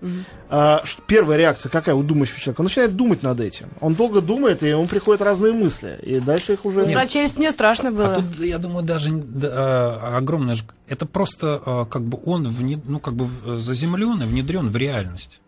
[0.49, 2.61] а, первая реакция какая у думающего человека?
[2.61, 3.69] Он начинает думать над этим.
[3.81, 6.85] Он долго думает, и ему приходят разные мысли, и дальше их уже...
[6.85, 8.13] Про челюсть мне страшно было.
[8.13, 9.09] А тут, я думаю, даже
[9.43, 10.55] а, огромное...
[10.88, 12.48] Это просто как бы он,
[12.86, 15.41] ну, как бы э, заземлен и внедрен в реальность.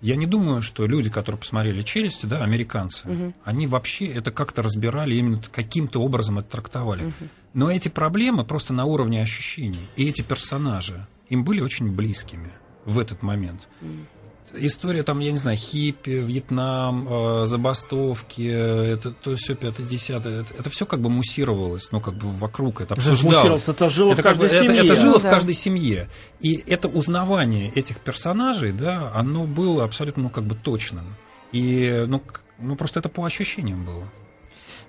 [0.00, 3.34] Я не думаю, что люди, которые посмотрели челюсти, да, американцы, угу.
[3.44, 7.06] они вообще это как-то разбирали, именно каким-то образом это трактовали.
[7.06, 7.28] Угу.
[7.54, 9.88] Но эти проблемы просто на уровне ощущений.
[9.96, 12.50] И эти персонажи им были очень близкими
[12.84, 13.68] в этот момент.
[13.80, 13.90] Угу
[14.54, 20.54] история там, я не знаю, хиппи, Вьетнам, э, забастовки, это то все пятое, десятое, это,
[20.54, 23.68] это все как бы муссировалось, ну как бы вокруг это обсуждалось.
[23.68, 24.76] Это жило это в каждой как бы, семье.
[24.76, 26.08] Это, это жило ну, в каждой семье.
[26.40, 31.16] И это узнавание этих персонажей, да, оно было абсолютно, ну как бы точным.
[31.52, 32.22] И, ну,
[32.58, 34.08] ну просто это по ощущениям было.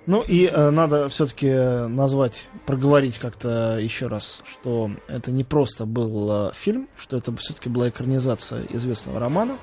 [0.06, 1.50] Ну и э, надо все-таки
[1.88, 7.70] назвать, проговорить как-то еще раз, что это не просто был э, фильм, что это все-таки
[7.70, 9.56] была экранизация известного романа,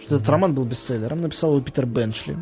[0.00, 0.16] что mm-hmm.
[0.16, 2.36] этот роман был бестселлером, написал его Питер Беншли.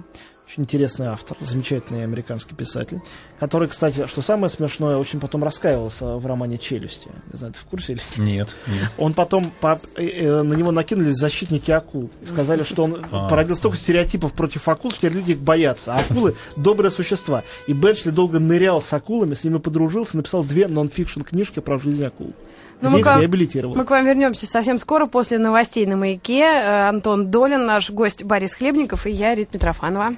[0.47, 3.01] Очень интересный автор, замечательный американский писатель,
[3.41, 7.09] который, кстати, что самое смешное, очень потом раскаивался в романе «Челюсти».
[7.33, 8.55] Не знаю, ты в курсе или нет?
[8.69, 8.91] Нет.
[8.97, 12.11] Он потом, по, э, э, на него накинулись защитники акул.
[12.23, 15.95] И сказали, что он а, породил столько стереотипов против акул, что люди их боятся.
[15.95, 17.43] А акулы— добрые существа.
[17.67, 22.05] И Бенчли долго нырял с акулами, с ними подружился, написал две нон-фикшн книжки про жизнь
[22.05, 22.33] акул.
[22.81, 26.43] Ну, мы, к вам, мы к вам вернемся совсем скоро после новостей на маяке.
[26.43, 30.17] Э, Антон Долин, наш гость Борис Хлебников и я, Рит Митрофанова.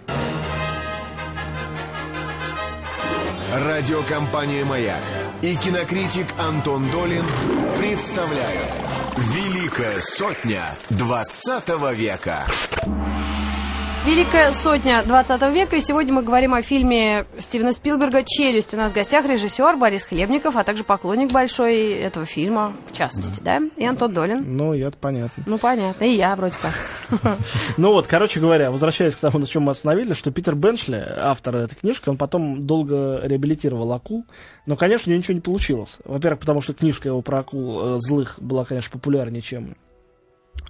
[3.55, 5.01] Радиокомпания «Маяк»
[5.41, 7.25] и кинокритик Антон Долин
[7.79, 8.75] представляют
[9.17, 12.45] «Великая сотня 20 века».
[14.09, 18.73] Великая сотня 20 века, и сегодня мы говорим о фильме Стивена Спилберга «Челюсть».
[18.73, 23.41] У нас в гостях режиссер Борис Хлебников, а также поклонник большой этого фильма, в частности,
[23.41, 23.59] да?
[23.77, 24.57] И Антон Долин.
[24.57, 25.45] Ну, это понятно.
[25.45, 26.05] Ну, понятно.
[26.05, 26.73] И я вроде как.
[27.77, 31.57] Ну вот, короче говоря, возвращаясь к тому, на чем мы остановились, что Питер Бенчли, автор
[31.57, 34.25] этой книжки, он потом долго реабилитировал акул,
[34.65, 35.99] но, конечно, у него ничего не получилось.
[36.07, 39.75] Во-первых, потому что книжка его про акул э, злых была, конечно, популярнее, чем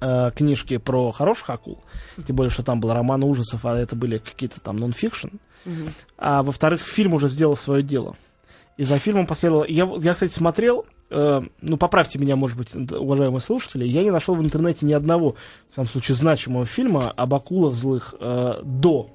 [0.00, 1.78] э, книжки про хороших акул.
[2.26, 5.28] Тем более, что там был роман ужасов, а это были какие-то там нон-фикшн.
[6.16, 8.16] А во-вторых, фильм уже сделал свое дело.
[8.76, 9.64] И за фильмом последовало...
[9.68, 14.36] Я, я кстати, смотрел, э, ну, поправьте меня, может быть, уважаемые слушатели, я не нашел
[14.36, 15.34] в интернете ни одного,
[15.72, 19.10] в самом случае, значимого фильма об акулах злых э, до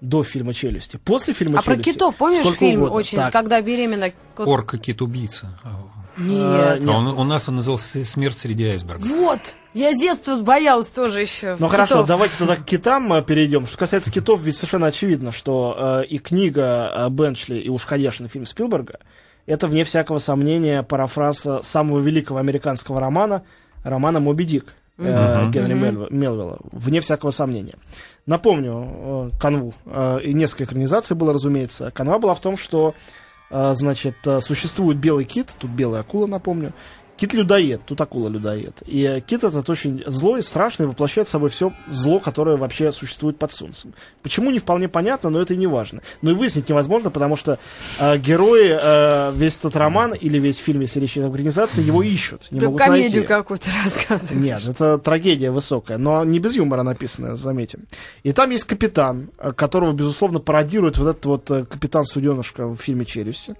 [0.00, 0.98] до фильма «Челюсти».
[1.02, 2.96] После фильма А про «Челюсти» китов, помнишь фильм угодно.
[2.96, 4.12] очень, Так, когда беременна...
[4.34, 5.58] кот- Орка кит-убийца.
[5.62, 5.82] А,
[6.16, 6.80] Нет.
[6.80, 6.88] Нет.
[6.88, 9.08] он- у нас он назывался «Смерть среди айсбергов».
[9.08, 9.40] Вот!
[9.72, 11.56] Я с детства боялась тоже еще.
[11.58, 13.66] Ну хорошо, давайте тогда к китам э, перейдем.
[13.66, 18.28] Что касается китов, ведь совершенно очевидно, что э, и книга э, Бенчли, и уж, конечно,
[18.28, 19.00] фильм Спилберга,
[19.46, 23.42] это, вне всякого сомнения, парафраз э, самого великого американского романа,
[23.82, 27.74] романа «Моби Дик» э, Генри Мелв- Мелвилла, вне всякого сомнения.
[28.26, 31.90] Напомню э, канву, э, и несколько экранизаций было, разумеется.
[31.90, 32.94] Канва была в том, что,
[33.74, 36.72] значит, э, существует белый кит, тут белая акула, напомню,
[37.16, 38.82] Кит-людоед, тут акула-людоед.
[38.86, 43.52] И э, кит этот очень злой, страшный, воплощает собой все зло, которое вообще существует под
[43.52, 43.94] солнцем.
[44.22, 46.02] Почему, не вполне понятно, но это и не важно.
[46.22, 47.60] Но и выяснить невозможно, потому что
[48.00, 52.02] э, герои, э, весь этот роман или весь фильм, если речь идет об организации, его
[52.02, 53.28] ищут, не могут комедию найти.
[53.28, 54.44] какую-то рассказываешь.
[54.44, 57.86] Нет, это трагедия высокая, но не без юмора написанная, заметим.
[58.24, 63.04] И там есть капитан, э, которого, безусловно, пародирует вот этот вот э, капитан-суденышка в фильме
[63.04, 63.54] «Челюсти».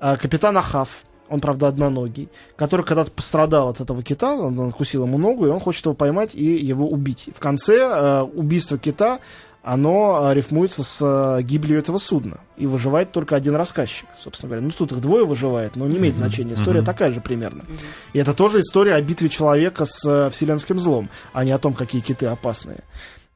[0.00, 5.16] Капитан Ахав, он, правда, одноногий, который когда-то пострадал от этого кита, он он откусил ему
[5.16, 7.30] ногу, и он хочет его поймать и его убить.
[7.34, 9.20] В конце э, убийство кита,
[9.62, 12.40] оно э, рифмуется с э, гибелью этого судна.
[12.58, 14.66] И выживает только один рассказчик, собственно говоря.
[14.66, 16.52] Ну, тут их двое выживает, но не имеет значения.
[16.52, 17.64] История такая же примерно.
[18.12, 21.72] И это тоже история о битве человека с э, вселенским злом, а не о том,
[21.72, 22.84] какие киты опасные.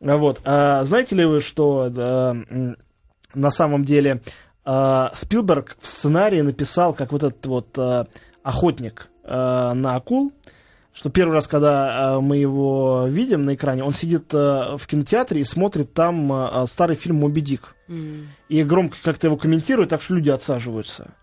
[0.01, 0.41] Вот.
[0.45, 2.75] А знаете ли вы, что э,
[3.33, 4.21] на самом деле
[4.67, 8.05] э, Спилберг в сценарии написал, как вот этот вот э,
[8.43, 10.33] охотник э, на акул,
[10.93, 15.41] что первый раз, когда э, мы его видим на экране, он сидит э, в кинотеатре
[15.41, 17.75] и смотрит там э, старый фильм «Моби Дик».
[18.49, 21.15] И громко как-то его комментирует, так что люди отсаживаются.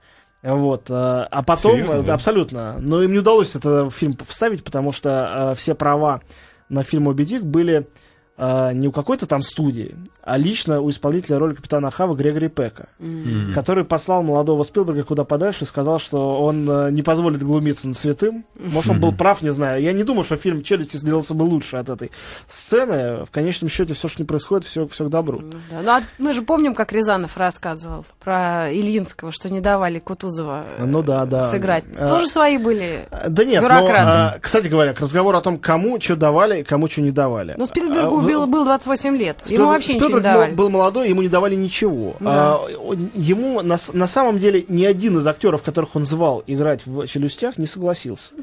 [0.44, 0.90] Вот.
[0.90, 2.14] э, А потом, Серьезно, э, да?
[2.14, 2.78] абсолютно.
[2.80, 6.22] Но им не удалось это в фильм вставить, потому что э, все права
[6.70, 7.88] на фильм «Моби Дик» были
[8.38, 12.88] э, не у какой-то там студии, а лично у исполнителя роли капитана Хава Грегори Пека,
[13.54, 17.98] который послал молодого Спилберга куда подальше и сказал, что он э, не позволит глумиться над
[17.98, 18.46] святым.
[18.58, 19.82] Может, он был прав, не знаю.
[19.82, 22.12] Я не думаю, что фильм «Челюсти» сделался бы лучше от этой
[22.48, 23.26] сцены.
[23.26, 25.40] В конечном счете, все, что не происходит, все, все к добру.
[25.42, 25.82] Ну, да.
[25.82, 30.86] Ну, а мы же помним, как Рязанов рассказывал про Ильинского, что не давали Кутузова э,
[30.86, 31.50] Ну да, да.
[31.50, 31.84] сыграть.
[31.98, 33.08] А, Тоже свои были.
[33.28, 34.10] Да нет, но, Бюрократы.
[34.10, 37.56] а, кстати говоря, к разговору о том, кому что давали и кому что не давали.
[37.58, 39.38] Ну, Спилбергу А, был, был 28 лет.
[39.48, 40.54] Ему Спилберг- вообще ничего не Спилберг давали.
[40.54, 42.16] был, молодой, ему не давали ничего.
[42.20, 42.56] Да.
[42.56, 42.68] А,
[43.16, 47.58] ему на, на самом деле ни один из актеров, которых он звал играть в челюстях,
[47.58, 48.34] не согласился.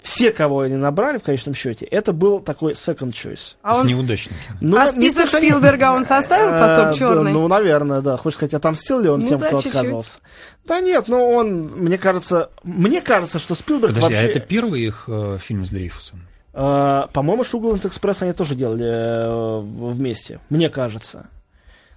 [0.00, 3.56] Все, кого они набрали в конечном счете, это был такой second choice.
[3.62, 3.86] А, он...
[3.86, 4.36] есть неудачники.
[4.60, 7.32] Ну, а не список они- Спилберга он составил потом да, черный?
[7.32, 8.16] Ну, наверное, да.
[8.16, 9.74] Хочешь сказать, отомстил ли он Ну тем, да, кто чуть-чуть.
[9.74, 10.18] отказывался?
[10.66, 14.38] Да нет, ну он, мне кажется, мне кажется, что Спилберг Подожди, а вообще...
[14.38, 16.20] это первый их э, фильм с Дрейфусом?
[16.60, 21.28] Э, По-моему, Шугаланд Экспресс они тоже делали э, вместе, мне кажется.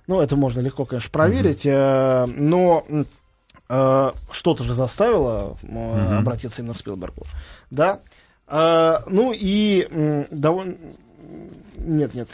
[0.06, 2.86] Ну, это можно легко, конечно, проверить, э, но
[3.70, 7.26] э, что-то же заставило э, обратиться именно к Спилбергу,
[7.72, 8.02] да?
[8.48, 10.76] Э, Ну и довольно...
[11.78, 12.30] Нет, нет,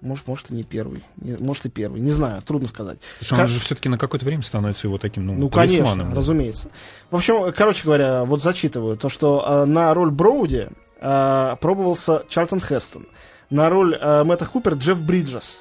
[0.00, 2.98] может, может и не первый, Не- может и первый, не знаю, трудно сказать.
[3.18, 6.14] Потому что Ка- он же все-таки на какое-то время становится его таким, ну, ну, конечно,
[6.14, 6.70] разумеется.
[7.10, 10.68] В общем, короче говоря, вот зачитываю, то, что э, на роль Броуди
[11.00, 13.06] э, пробовался Чарльтон Хестон.
[13.50, 15.60] На роль э, Мэтта Хупер Джефф Бриджес.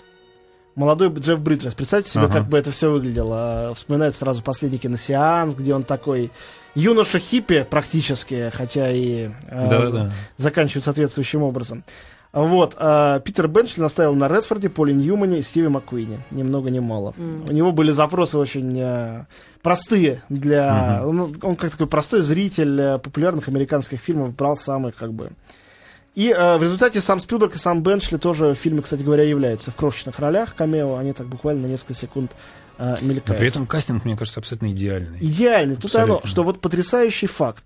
[0.75, 1.73] Молодой Джефф Бриджес.
[1.73, 2.34] Представьте себе, Ага.
[2.36, 3.71] как бы это все выглядело.
[3.71, 6.32] Э, Вспоминается сразу последний киносеанс, где он такой
[6.75, 10.12] юноша хиппи практически, хотя и э, Да, за- да.
[10.38, 11.84] заканчивает соответствующим образом.
[12.32, 16.20] Вот, а, Питер Бенчли наставил на Редфорде, Поле Ньюмане и Стиве Маккуине.
[16.30, 17.13] Ни много ни мало.
[17.18, 19.26] У него были запросы очень э,
[19.63, 21.02] простые для...
[21.04, 25.32] Он, он как такой простой зритель э, популярных американских фильмов брал самых как бы...
[26.13, 29.72] И э, в результате сам Спилберг и сам Бенчли тоже в фильме, кстати говоря, являются
[29.72, 30.98] в крошечных ролях камео.
[30.98, 32.32] Они так буквально на несколько секунд
[32.78, 33.39] э, Но мелькает.
[33.39, 35.18] при этом кастинг, мне кажется, абсолютно идеальный.
[35.20, 35.76] Идеальный.
[35.76, 36.15] Тут Абсолютно.
[36.18, 37.63] оно, что вот потрясающий факт.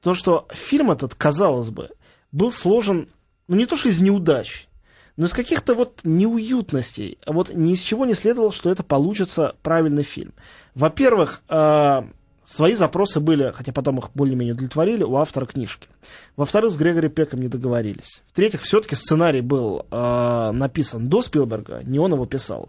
[0.00, 1.90] То, что фильм этот, казалось бы,
[2.30, 3.08] был сложен,
[3.48, 4.68] ну не то что из неудач,
[5.16, 7.18] но из каких-то вот неуютностей.
[7.26, 10.32] А Вот ни из чего не следовало, что это получится правильный фильм.
[10.74, 12.02] Во-первых, э,
[12.44, 15.88] свои запросы были, хотя потом их более-менее удовлетворили, у автора книжки.
[16.36, 18.22] Во-вторых, с Грегори Пеком не договорились.
[18.28, 22.68] В-третьих, все-таки сценарий был э, написан до Спилберга, не он его писал.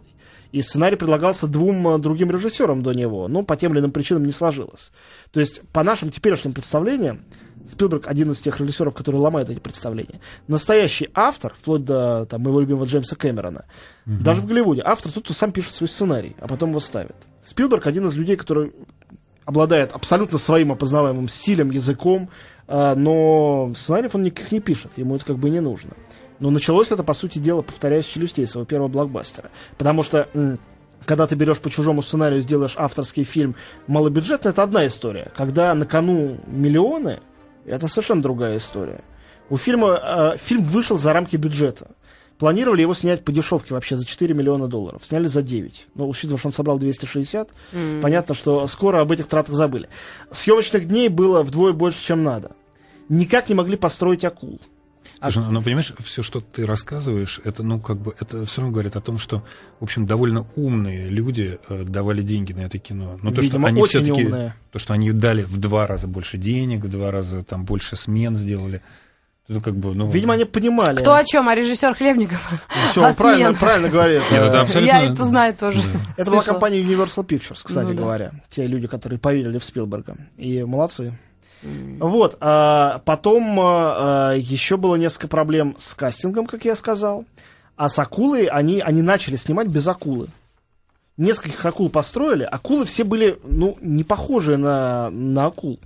[0.52, 4.24] И сценарий предлагался двум э, другим режиссерам до него, но по тем или иным причинам
[4.24, 4.90] не сложилось.
[5.30, 7.20] То есть, по нашим теперешним представлениям,
[7.70, 10.20] Спилберг один из тех режиссеров, который ломает эти представления.
[10.48, 13.64] Настоящий автор, вплоть до там, моего любимого Джеймса Кэмерона,
[14.06, 17.14] даже в Голливуде, автор тут сам пишет свой сценарий, а потом его ставит.
[17.44, 18.72] Спилберг один из людей, который
[19.44, 22.30] обладает абсолютно своим опознаваемым стилем, языком,
[22.66, 25.90] э, но сценариев он никаких не пишет, ему это как бы не нужно.
[26.40, 29.50] Но началось это, по сути дела, повторяясь, с челюстей своего первого блокбастера.
[29.76, 30.28] Потому что
[31.04, 35.30] когда ты берешь по чужому сценарию, сделаешь авторский фильм малобюджетный, это одна история.
[35.36, 37.20] Когда на кону миллионы,
[37.64, 39.02] это совершенно другая история.
[39.48, 41.88] У фильма э, фильм вышел за рамки бюджета.
[42.38, 45.04] Планировали его снять по дешевке вообще за 4 миллиона долларов.
[45.04, 45.88] Сняли за 9.
[45.94, 47.50] Но учитывая, что он собрал 260,
[48.00, 49.90] понятно, что скоро об этих тратах забыли.
[50.30, 52.52] Съемочных дней было вдвое больше, чем надо.
[53.10, 54.58] Никак не могли построить акул.
[55.22, 58.96] Слушай, ну, понимаешь, все, что ты рассказываешь, это, ну, как бы, это все равно говорит
[58.96, 59.42] о том, что,
[59.78, 63.18] в общем, довольно умные люди э, давали деньги на это кино.
[63.22, 64.54] Но то, Видимо, что они все-таки, умные.
[64.72, 68.34] то, что они дали в два раза больше денег, в два раза там больше смен
[68.34, 68.80] сделали,
[69.46, 70.10] это как бы, ну...
[70.10, 70.96] Видимо, они понимали.
[70.96, 71.48] Кто о чем?
[71.48, 72.40] А режиссер Хлебников?
[72.92, 74.22] Всё, А он правильно, правильно говорит.
[74.30, 75.80] Нет, это абсолютно- Я это знаю тоже.
[76.16, 76.54] Это была Слышала.
[76.54, 78.02] компания Universal Pictures, кстати Ну да.
[78.02, 78.30] говоря.
[78.48, 80.16] Те люди, которые поверили в Спилберга.
[80.38, 81.18] И молодцы.
[81.62, 82.36] Вот.
[82.40, 87.24] а, потом а, еще было несколько проблем с кастингом, как я сказал.
[87.76, 90.28] А с акулой они, они начали снимать без акулы.
[91.16, 92.44] Нескольких акул построили.
[92.44, 95.76] Акулы все были, ну, не похожие на, на акул.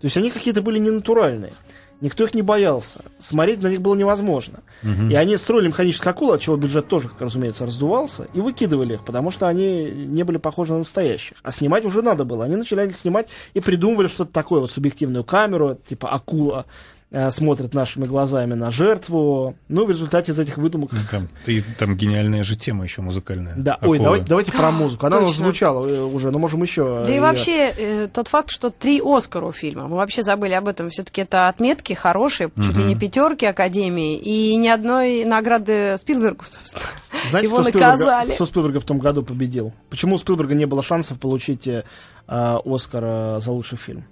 [0.00, 1.52] То есть они какие-то были ненатуральные.
[2.00, 3.00] Никто их не боялся.
[3.18, 4.60] Смотреть на них было невозможно.
[4.82, 9.04] И они строили механические акулы, от чего бюджет тоже, как разумеется, раздувался, и выкидывали их,
[9.04, 11.38] потому что они не были похожи на настоящих.
[11.42, 12.44] А снимать уже надо было.
[12.44, 16.66] Они начали снимать и придумывали что-то такое, вот субъективную камеру, типа акула
[17.14, 19.54] э, смотрит нашими глазами на жертву.
[19.68, 20.90] Ну, в результате из этих выдумок...
[21.10, 23.54] Там, и там гениальная же тема еще музыкальная.
[23.56, 23.98] Да, ой, Акулы.
[23.98, 25.06] давайте, давайте про музыку.
[25.06, 25.44] Она у нас Точно.
[25.44, 27.04] звучала э, уже, но можем еще...
[27.04, 30.54] Да и её- вообще, э, тот факт, что три Оскара у фильма, мы вообще забыли
[30.54, 35.96] об этом, все-таки это отметки хорошие, чуть ли не пятерки Академии, и ни одной награды
[35.96, 36.82] Спилбергу, собственно.
[37.28, 38.30] Знаете, Его кто Спилберга, наказали.
[38.32, 39.72] кто Спилберга в том году победил?
[39.88, 41.84] Почему у Спилберга не было шансов получить э,
[42.26, 44.04] э, Оскар э, за лучший фильм?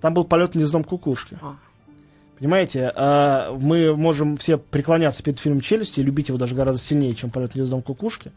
[0.00, 1.36] Там был полет гнездом кукушки.
[1.40, 1.54] А.
[2.42, 7.14] Понимаете, э, мы можем все преклоняться перед фильмом «Челюсти» и любить его даже гораздо сильнее,
[7.14, 8.32] чем «Полет гнездом кукушки».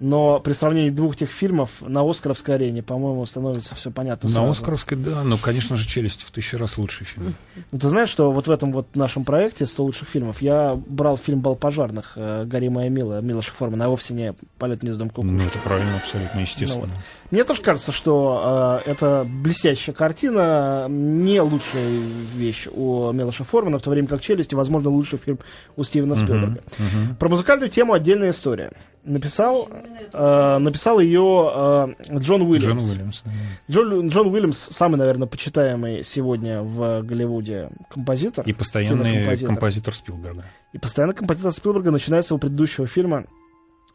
[0.00, 4.50] Но при сравнении двух этих фильмов на Оскаровской арене, по-моему, становится все понятно На сразу.
[4.52, 7.34] Оскаровской, да, ну, конечно же, «Челюсть» в тысячу раз лучший фильм.
[7.70, 11.18] Ну, ты знаешь, что вот в этом вот нашем проекте 100 лучших фильмов я брал
[11.18, 15.34] фильм «Бал пожарных» э, «Гори моя милая» Милоша Формана, а вовсе не «Полет гнездом кукушки».
[15.34, 16.86] Ну, это правильно, абсолютно, Ну естественно.
[16.86, 16.90] вот.
[17.30, 21.86] Мне тоже кажется, что э, это блестящая картина, не лучшая
[22.34, 25.38] вещь у Мелоша Формана, в то время как «Челюсти», возможно, лучший фильм
[25.76, 26.62] у Стивена Спилберга.
[26.78, 27.16] Мгм.
[27.16, 28.72] Про музыкальную тему отдельная история.
[29.02, 29.68] Написал,
[30.12, 32.82] э, написал ее э, Джон Уильямс.
[32.84, 33.22] Джон Уильямс.
[33.24, 33.30] да.
[33.70, 38.46] Джон, Джон Уильямс самый, наверное, почитаемый сегодня в Голливуде композитор.
[38.46, 39.54] И постоянный кинокомпозитор.
[39.54, 40.44] композитор Спилберга.
[40.72, 43.24] И постоянно композитор Спилберга начинается с его предыдущего фильма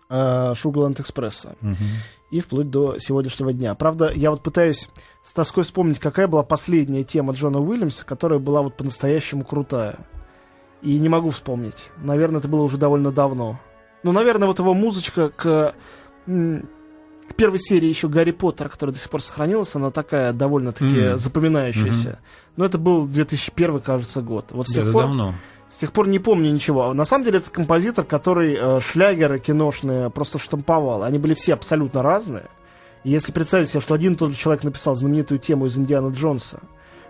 [0.09, 1.75] э, «Шугаланд Экспресса» Мгм.
[2.31, 3.73] и вплоть до сегодняшнего дня.
[3.75, 4.89] Правда, я вот пытаюсь
[5.23, 9.97] с тоской вспомнить, какая была последняя тема Джона Уильямса, которая была вот по-настоящему крутая.
[10.81, 11.89] И не могу вспомнить.
[11.97, 13.59] Наверное, это было уже довольно давно.
[14.05, 15.73] Ну, наверное, вот его музычка к,
[16.27, 21.17] к первой серии еще Гарри Поттера, которая до сих пор сохранилась, она такая довольно-таки Мгм.
[21.17, 22.19] запоминающаяся.
[22.55, 24.45] Но это был 2001, кажется, год.
[24.51, 25.01] Вот с тех это пор...
[25.05, 25.33] давно.
[25.69, 26.93] С тех пор не помню ничего.
[26.93, 31.01] На самом деле это композитор, который э, шлягеры киношные просто штамповал.
[31.01, 32.45] Они были все абсолютно разные.
[33.03, 36.13] И если представить себе, что один и тот же человек написал знаменитую тему из Индиана
[36.13, 36.59] Джонса,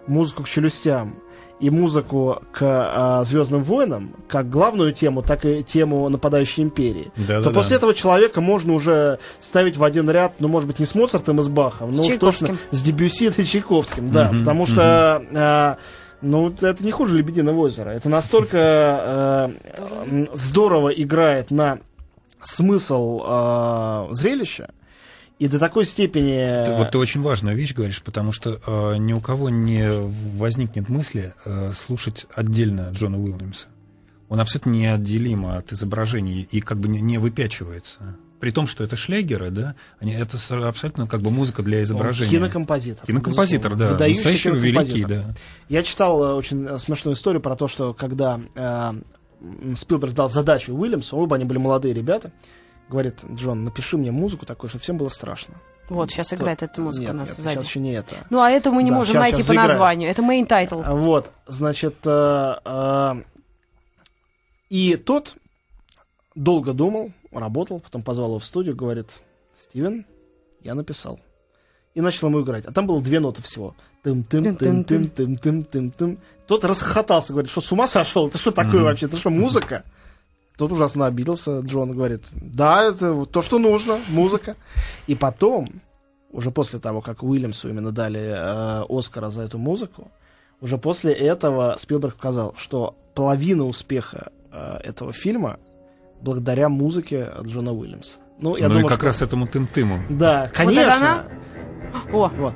[0.08, 1.16] музыку к челюстям
[1.60, 7.46] и музыку к Звездным войнам, как главную тему, так и тему нападающей империи, Да, то
[7.46, 7.76] да, после да.
[7.78, 11.44] этого человека можно уже ставить в один ряд, ну, может быть, не с Моцартом и
[11.44, 15.82] с Бахом, но уж точно с Дебюсси и Чайковским, да, Мгм, потому что э,
[16.22, 17.92] ну, это не хуже «Лебединого озера».
[17.92, 19.54] Это настолько
[20.08, 21.80] э, здорово играет на
[22.44, 24.74] смысл э, зрелища,
[25.38, 26.66] и до такой степени...
[26.66, 29.90] Ты- вот ты очень важную вещь говоришь, потому что э, ни у кого не
[30.38, 33.68] возникнет мысли э, слушать отдельно Джона Уильямса.
[34.30, 38.18] Он абсолютно неотделим от изображений и как бы не, не выпячивается.
[38.40, 40.38] при том, что это шлягеры, да, они, это
[40.68, 42.32] абсолютно как бы музыка для изображения.
[42.32, 43.06] Кинокомпозитор.
[43.06, 43.98] Кинокомпозитор, безусловно.
[43.98, 45.26] да, настоящий великий, да.
[45.70, 48.94] Я читал э, очень э, смешную историю про то, что когда э,
[49.76, 52.32] Спилберг дал задачу Уильямсу, оба они были молодые ребята,
[52.90, 55.56] говорит, Джон, напиши мне музыку такую, чтобы всем было страшно.
[55.90, 57.56] Вот, сейчас играет эта музыка нет, у нас нет, сзади.
[57.56, 58.16] сейчас еще не это.
[58.30, 59.70] Ну, а это мы не да, можем сейчас, найти сейчас по заиграем.
[59.70, 60.10] названию.
[60.10, 60.98] Это main title.
[61.00, 63.14] Вот, значит, э, э,
[64.70, 65.36] и тот
[66.34, 69.12] долго думал, работал, потом позвал его в студию, говорит,
[69.64, 70.06] Стивен,
[70.62, 71.20] я написал.
[71.94, 72.66] И начал ему играть.
[72.66, 73.76] А там было две ноты всего.
[74.04, 76.18] Тым -тым -тым -тым -тым -тым -тым -тым.
[76.48, 78.28] Тот расхохотался, говорит, что с ума сошел?
[78.28, 78.84] Это что такое mm-hmm.
[78.84, 79.06] вообще?
[79.06, 79.84] Это что, музыка?
[80.58, 84.56] Тот ужасно обиделся, Джон говорит, да, это вот то, что нужно, музыка.
[85.08, 85.68] И потом,
[86.32, 90.12] уже после того, как Уильямсу именно дали э, Оскара за эту музыку,
[90.62, 95.60] уже после этого Спилберг сказал, что половина успеха э, этого фильма
[96.22, 98.20] благодаря музыке Джона Уильямса.
[98.40, 100.00] Ну, я ну думаю, и как что- раз этому тым-тыму.
[100.10, 100.96] Да, это конечно.
[100.96, 101.26] она?
[102.14, 102.54] О, Вот.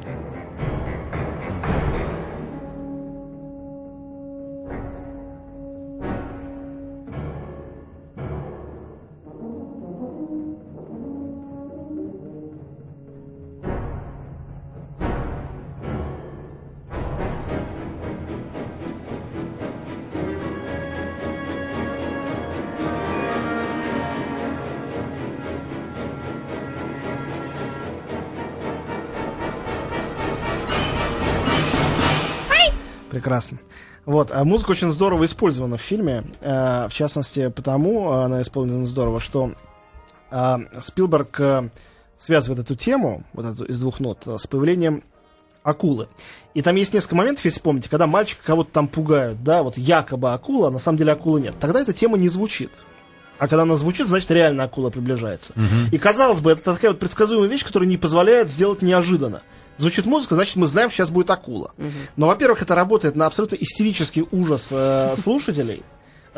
[33.40, 33.60] Прекрасно.
[34.06, 39.20] Вот, а музыка очень здорово использована в фильме, э, в частности, потому она исполнена здорово,
[39.20, 39.54] что
[40.32, 41.70] э, Спилберг э,
[42.18, 45.04] связывает эту тему, вот эту из двух нот, э, с появлением
[45.64, 46.08] акулы.
[46.54, 50.34] И там есть несколько моментов, если помните, когда мальчика кого-то там пугают, да, вот якобы
[50.34, 51.56] акула, а на самом деле акулы нет.
[51.60, 52.72] Тогда эта тема не звучит.
[53.38, 55.54] А когда она звучит, значит реально акула приближается.
[55.92, 59.44] И казалось бы, это такая вот предсказуемая вещь, которая не позволяет сделать неожиданно.
[59.80, 61.72] Звучит музыка, значит, мы знаем, сейчас будет акула.
[62.18, 65.84] Но, во-первых, это работает на абсолютно истерический ужас э, слушателей,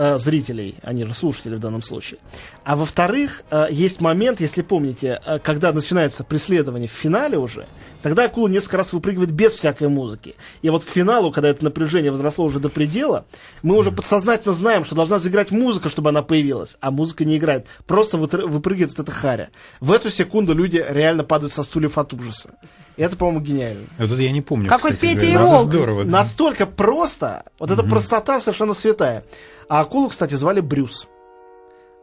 [0.02, 2.20] э, зрителей, они же слушатели в данном случае.
[2.64, 7.68] А во-вторых, э, есть момент, если помните, э, когда начинается преследование в финале уже,
[8.02, 10.36] тогда акула несколько раз выпрыгивает без всякой музыки.
[10.64, 13.26] И вот к финалу, когда это напряжение возросло уже до предела,
[13.62, 17.68] мы уже подсознательно знаем, что должна заиграть музыка, чтобы она появилась, а музыка не играет.
[17.86, 19.50] Просто вытр- выпрыгивает вот эта харя.
[19.80, 22.50] В эту секунду люди реально падают со стульев от ужаса.
[22.98, 23.86] И это, по-моему, гениально.
[23.98, 25.70] Вот это я не помню, Какой кстати Петя и Волк.
[25.70, 26.04] Здорово.
[26.04, 26.10] да.
[26.10, 29.24] Настолько просто, вот эта простота совершенно святая.
[29.72, 31.08] А акулу, кстати, звали Брюс.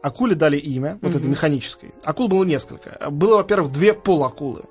[0.01, 1.93] Акуле дали имя, вот это механической.
[2.03, 3.11] Акул было несколько.
[3.11, 4.63] Было, во-первых, две полакулы.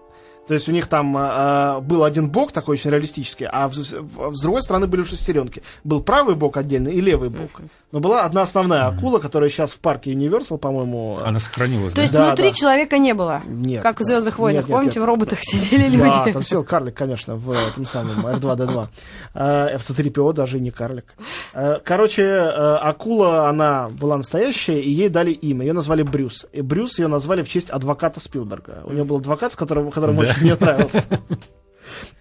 [0.48, 4.34] То есть у них там э, был один бок такой очень реалистический, а в- в-
[4.34, 5.62] с другой стороны были шестеренки.
[5.84, 7.60] Был правый бок отдельно и левый бок.
[7.90, 11.18] Но была одна основная акула, которая сейчас в парке Universal, по-моему.
[11.24, 12.02] Она сохранилась, то да?
[12.02, 12.54] есть Да, внутри да.
[12.54, 13.42] человека не было?
[13.46, 13.82] Нет.
[13.82, 14.64] Как в «Звездных войнах».
[14.64, 15.04] Нет, нет, Помните, нет.
[15.04, 16.32] в роботах сидели Да, люди?
[16.34, 18.88] там все карлик, конечно, в этом самом R2-D2.
[19.34, 21.14] Э, F-103PO даже не карлик.
[21.54, 25.64] Э, Короче, э, акула, она была настоящая, и ей дали имя.
[25.64, 26.46] Ее назвали Брюс.
[26.52, 28.82] И Брюс ее назвали в честь адвоката Спилберга.
[28.84, 31.04] У него был адвокат, с которым, которому очень не нравился.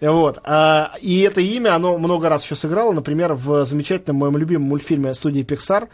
[0.02, 0.40] Вот.
[0.44, 2.92] А, И это имя, оно много раз еще сыграло.
[2.92, 5.90] Например, в замечательном моем любимом мультфильме студии Pixar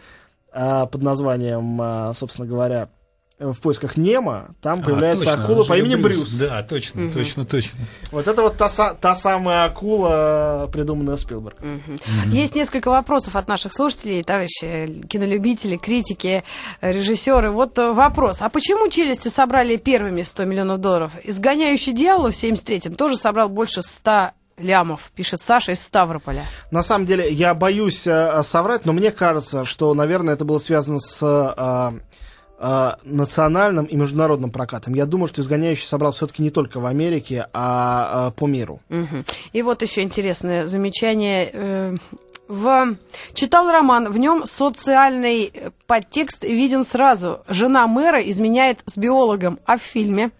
[0.52, 2.88] а, под названием, а, собственно говоря,
[3.38, 6.34] в поисках Немо, там А, появляется точно, акула по имени Брюс.
[6.34, 7.80] Да, точно, точно, точно.
[8.12, 11.82] Вот это вот та, та самая акула, придуманная Спилбергом.
[12.26, 16.44] Есть несколько вопросов от наших слушателей, товарищи кинолюбители, критики,
[16.80, 17.50] э, режиссеры.
[17.50, 18.38] Вот э, вопрос.
[18.40, 21.12] А почему «Челюсти» собрали первыми 100 миллионов долларов?
[21.24, 26.44] «Изгоняющий дьявола» в 73-м тоже собрал больше 100 лямов, пишет Саша из Ставрополя.
[26.70, 31.00] На самом деле, я боюсь э, соврать, но мне кажется, что, наверное, это было связано
[31.00, 31.94] с
[32.58, 34.94] э, национальным и международным прокатом.
[34.94, 38.80] Я думаю, что «Изгоняющий» собрал все-таки не только в Америке, а э, по миру.
[38.88, 39.24] Мгм.
[39.52, 41.50] И вот еще интересное замечание.
[41.52, 41.96] э,
[42.48, 42.96] В...
[43.32, 47.40] Читал роман, в нем социальный э, подтекст виден сразу.
[47.48, 50.30] Жена мэра изменяет с биологом, а в фильме...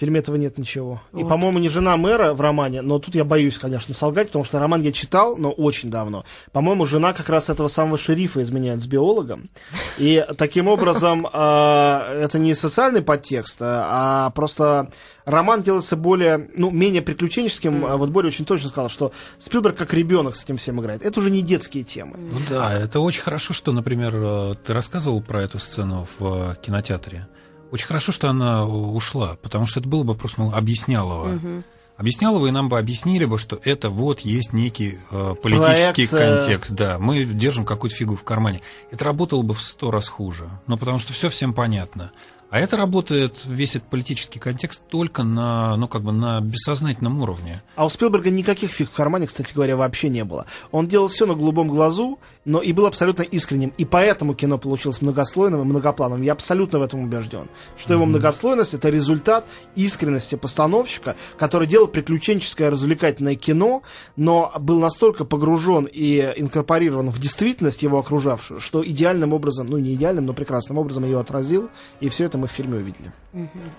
[0.00, 1.02] В фильме этого нет ничего.
[1.12, 1.28] И, Вот.
[1.28, 4.80] по-моему, не жена мэра в романе, но тут я боюсь, конечно, солгать, потому что роман
[4.80, 6.24] я читал, но очень давно.
[6.52, 9.50] По-моему, жена как раз этого самого шерифа изменяет с биологом.
[9.98, 11.30] И таким образом э,
[12.24, 14.90] это не социальный подтекст, а а просто
[15.26, 17.84] роман делается более, ну, менее приключенческим.
[17.84, 21.02] А Вот Боря очень точно сказал, что Спилберг как ребенок с этим всем играет.
[21.02, 22.16] Это уже не детские темы.
[22.16, 26.54] Ну да, это очень хорошо, что, например, э, ты рассказывал про эту сцену в э,
[26.62, 27.28] кинотеатре.
[27.70, 31.62] Очень хорошо, что она ушла, потому что это было бы просто ну, объяснялово.
[31.96, 36.38] Объяснялово, и нам бы объяснили бы, что это вот есть некий э, политический Проекция.
[36.38, 36.72] контекст.
[36.72, 38.62] Да, мы держим какую-то фигу в кармане.
[38.90, 40.48] Это работало бы в сто раз хуже.
[40.66, 42.10] Ну, потому что все всем понятно.
[42.50, 47.62] А это работает, весь этот политический контекст, только на, ну, как бы на бессознательном уровне.
[47.76, 50.46] А у Спилберга никаких фиг в кармане, кстати говоря, вообще не было.
[50.72, 53.72] Он делал все на голубом глазу, но и был абсолютно искренним.
[53.78, 56.22] И поэтому кино получилось многослойным и многоплановым.
[56.22, 57.46] Я абсолютно в этом убежден.
[57.78, 59.46] Что его многослойность это результат
[59.76, 63.82] искренности постановщика, который делал приключенческое развлекательное кино,
[64.16, 69.94] но был настолько погружен и инкорпорирован в действительность его окружавшую, что идеальным образом, ну не
[69.94, 71.70] идеальным, но прекрасным образом ее отразил.
[72.00, 73.12] И все это мы в фильме увидели.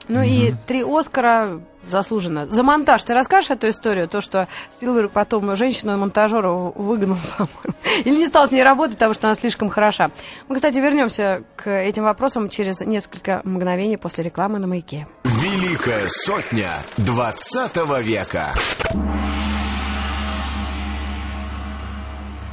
[0.07, 2.47] Ну и три Оскара заслуженно.
[2.49, 4.07] За монтаж ты расскажешь эту историю?
[4.07, 7.76] То, что Спилберг потом женщину-монтажера выгнал, по-моему.
[8.05, 10.12] Или не стал с ней работать, потому что она слишком хороша.
[10.47, 15.07] Мы, кстати, вернемся к этим вопросам через несколько мгновений после рекламы на «Маяке».
[15.24, 18.53] Великая сотня 20 века.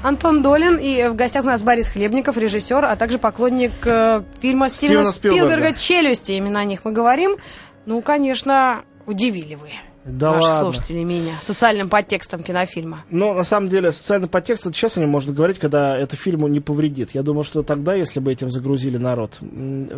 [0.02, 4.68] Антон Долин и в гостях у нас Борис Хлебников, режиссер, а также поклонник э, фильма
[4.68, 5.46] Стивена, Стивена Спилберга.
[5.46, 6.32] Спилберга «Челюсти».
[6.32, 7.36] Именно о них мы говорим.
[7.84, 9.70] Ну, конечно, удивили вы.
[10.04, 10.72] Да наших ладно.
[10.72, 13.04] слушателей меня социальным подтекстом кинофильма.
[13.10, 16.48] Но на самом деле социальный подтекст это сейчас о нем можно говорить, когда это фильму
[16.48, 17.10] не повредит.
[17.10, 19.38] Я думаю, что тогда, если бы этим загрузили народ,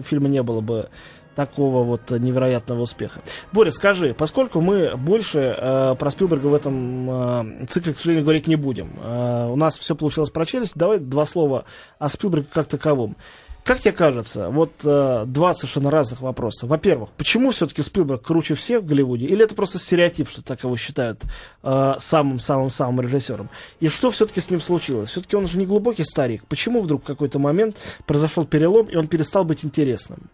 [0.05, 0.89] фильма не было бы
[1.35, 3.21] такого вот невероятного успеха.
[3.53, 8.47] Боря, скажи, поскольку мы больше э, про Спилберга в этом э, цикле, к сожалению, говорить
[8.47, 11.65] не будем, э, у нас все получилось про челюсть, давай два слова
[11.99, 13.17] о Спилберге как таковом.
[13.65, 16.67] Как тебе кажется, вот э, два совершенно разных вопроса.
[16.67, 19.27] Во-первых, почему все-таки Спилберг круче всех в Голливуде?
[19.27, 21.23] Или это просто стереотип, что так его считают
[21.63, 23.51] э, самым-самым-самым режиссером?
[23.81, 25.11] И что все-таки с ним случилось?
[25.11, 26.45] Все-таки он же не глубокий старик.
[26.49, 27.77] Почему вдруг в какой-то момент
[28.07, 30.31] произошел перелом, и он перестал быть интересным?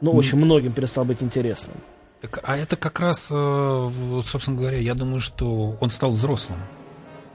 [0.00, 1.76] Ну, очень многим перестал быть интересным.
[2.20, 3.90] Так, а это как раз, э,
[4.26, 6.58] собственно говоря, я думаю, что он стал взрослым.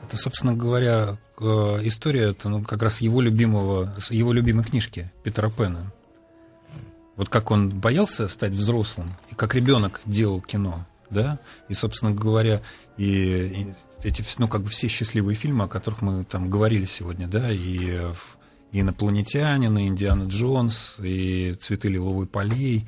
[0.08, 1.44] Это, собственно говоря, э,
[1.84, 5.92] история это, ну, как раз его любимого, его любимой книжки Питера Пэна.
[7.16, 11.40] Вот как он боялся стать взрослым, и как ребенок делал кино, да,
[11.70, 12.62] и, собственно говоря,
[12.98, 17.28] и, и эти, ну, как бы все счастливые фильмы, о которых мы там говорили сегодня,
[17.28, 18.14] да, и, э,
[18.76, 22.86] и «Инопланетянин», и «Индиана Джонс», и «Цветы лиловой полей»,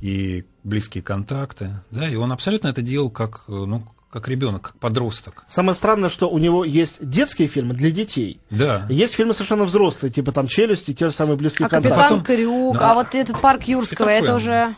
[0.00, 4.78] и «Близкие контакты», да, и он абсолютно это делал как, э, ну, как ребенок, как
[4.78, 5.44] подросток.
[5.48, 8.38] Самое странное, что у него есть детские фильмы для детей.
[8.50, 8.86] Да.
[8.88, 11.88] Есть фильмы совершенно взрослые, типа там «Челюсти», те же самые «Близкие А контакты».
[11.96, 14.36] «Капитан потом- Крюк», Ну, а вот этот «Парк Юрского», это Пэн.
[14.36, 14.76] уже...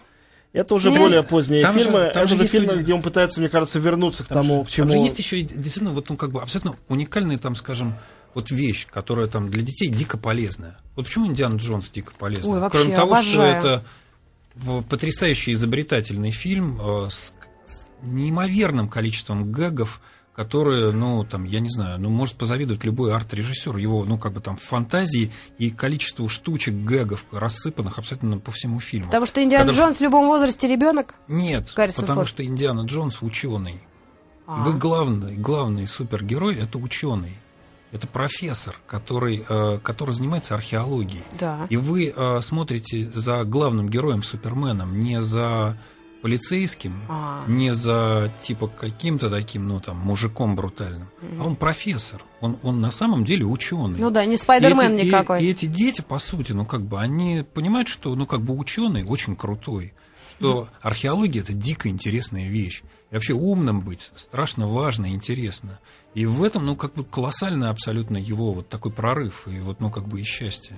[0.55, 2.11] Это уже Не, более поздние там же- фильмы.
[2.15, 4.61] там это же же фильмы, люди- где он пытается, мне кажется, вернуться к Там тому,
[4.61, 4.89] же, к чему...
[4.89, 7.95] там же есть еще действительно вот, ну, как бы абсолютно уникальная, там, скажем,
[8.37, 10.79] вот вещь, которая там для детей дико полезная.
[10.95, 12.53] Вот почему Индиана Джонс дико полезна?
[12.53, 13.33] Ой, вообще, Кроме того, обожаю.
[13.33, 13.85] что это
[14.55, 17.33] в- потрясающий изобретательный фильм э, с,
[18.03, 20.01] неимоверным количеством гэгов,
[20.35, 24.41] которые, ну, там, я не знаю, ну, может позавидовать любой арт-режиссер, его, ну, как бы
[24.43, 29.07] там фантазии и количеству штучек, гэгов, рассыпанных абсолютно по всему фильму.
[29.07, 31.15] Потому что Индиана Когда- Джонс в любом возрасте ребенок.
[31.27, 32.29] Нет, Гаррисон потому Форд.
[32.29, 33.81] что Индиана Джонс ученый.
[34.47, 34.63] А.
[34.63, 37.39] Вы главный, главный супергерой это ученый.
[37.93, 41.23] Это профессор, который, э, который занимается археологией.
[41.39, 41.67] Да.
[41.71, 45.77] И вы э, смотрите за главным героем Суперменом, не за
[46.21, 47.45] полицейским, А.
[47.47, 51.09] не за типа каким-то таким, ну там, мужиком брутальным.
[51.39, 52.23] А он профессор.
[52.41, 54.01] Он, он на самом деле ученый.
[54.01, 55.45] Ну да, не И Спайдермен эти- и- никакой.
[55.45, 59.05] И, эти дети, по сути, ну как бы, они понимают, что, ну как бы ученый
[59.05, 59.95] очень крутой,
[60.39, 62.83] что археология это дико интересная вещь.
[63.13, 65.79] И вообще умным быть страшно важно и интересно.
[66.17, 69.91] И в этом, ну, как бы колоссальный абсолютно его вот такой прорыв, и вот, ну,
[69.91, 70.75] как бы и счастье.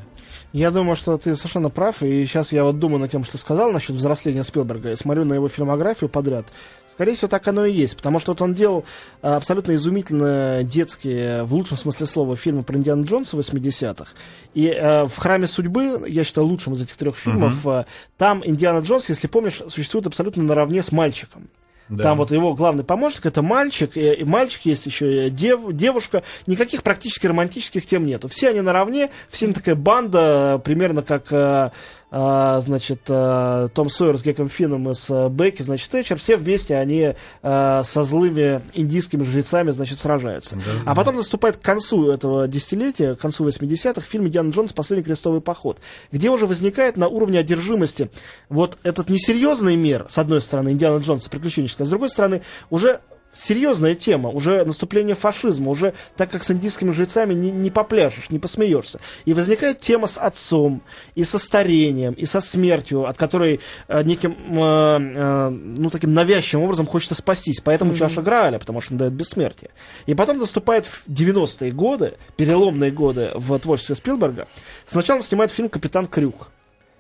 [0.53, 3.39] Я думаю, что ты совершенно прав, и сейчас я вот думаю над тем, что ты
[3.39, 6.49] сказал насчет взросления Спилберга, и смотрю на его фильмографию подряд.
[6.91, 8.85] Скорее всего, так оно и есть, потому что вот он делал
[9.23, 14.15] а, абсолютно изумительно детские, в лучшем смысле слова, фильмы про Индиана Джонса 80-х.
[14.55, 17.85] И э, в «Храме судьбы», я считаю, лучшим из этих трех фильмов, э,
[18.17, 21.49] там Индиана Джонс, если помнишь, существует абсолютно наравне с мальчиком.
[21.89, 22.05] Да.
[22.05, 26.23] Там вот его главный помощник это мальчик, и, и мальчик есть еще и дев- девушка.
[26.47, 28.29] Никаких практически романтических тем нету.
[28.29, 31.73] Все они наравне, все они такая банда, примерно как
[32.11, 36.19] э, значит, э, Том Сойер с Геком Финном и с э, Бекки, значит, Тэтчер.
[36.19, 40.57] Все вместе они э, со злыми индийскими жрецами, значит, сражаются.
[40.57, 40.63] Да.
[40.87, 44.73] А потом наступает к концу этого десятилетия, к концу 80-х, фильм «Диана Джонс.
[44.73, 45.79] Последний крестовый поход»,
[46.13, 48.11] где уже возникает на уровне одержимости
[48.49, 53.01] вот этот несерьезный мир, с одной стороны, Индиана Джонса, приключенческая, а с другой стороны, уже
[53.39, 58.39] серьезная тема, уже наступление фашизма, уже так как с индийскими жрецами не, не попляшешь, не
[58.39, 59.01] посмеешься.
[59.25, 60.83] И возникает тема с отцом,
[61.15, 66.65] и со старением, и со смертью, от которой э, неким, э, э, ну, таким навязчивым
[66.65, 67.61] образом хочется спастись.
[67.63, 69.71] Поэтому чаша Грааля, потому что он дает бессмертие.
[70.07, 74.49] И потом наступает в 90-е годы, переломные годы в творчестве Спилберга.
[74.87, 76.49] Сначала снимает фильм «Капитан Крюк».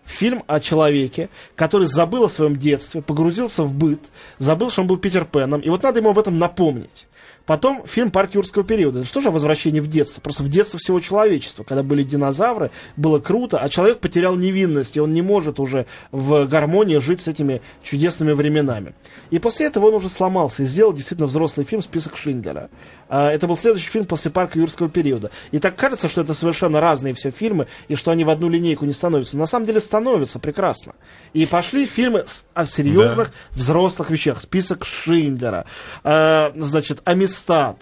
[0.09, 4.00] Фильм о человеке, который забыл о своем детстве, погрузился в быт,
[4.38, 7.06] забыл, что он был Питер Пеном, и вот надо ему об этом напомнить.
[7.44, 8.98] Потом фильм «Парк юрского периода».
[8.98, 10.20] Это что же возвращение в детство?
[10.20, 11.62] Просто в детство всего человечества.
[11.62, 16.44] Когда были динозавры, было круто, а человек потерял невинность, и он не может уже в
[16.44, 18.94] гармонии жить с этими чудесными временами.
[19.30, 22.68] И после этого он уже сломался и сделал действительно взрослый фильм «Список Шиндлера».
[23.09, 25.30] А, Это был следующий фильм после «Парка юрского периода».
[25.50, 28.84] И так кажется, что это совершенно разные все фильмы, и что они в одну линейку
[28.84, 29.36] не становятся.
[29.36, 30.94] На самом деле становятся прекрасно.
[31.32, 34.40] И пошли фильмы с- о серьезных взрослых вещах.
[34.40, 35.64] «Список Шиндлера»,
[36.04, 37.78] а, значит, «Амистад»,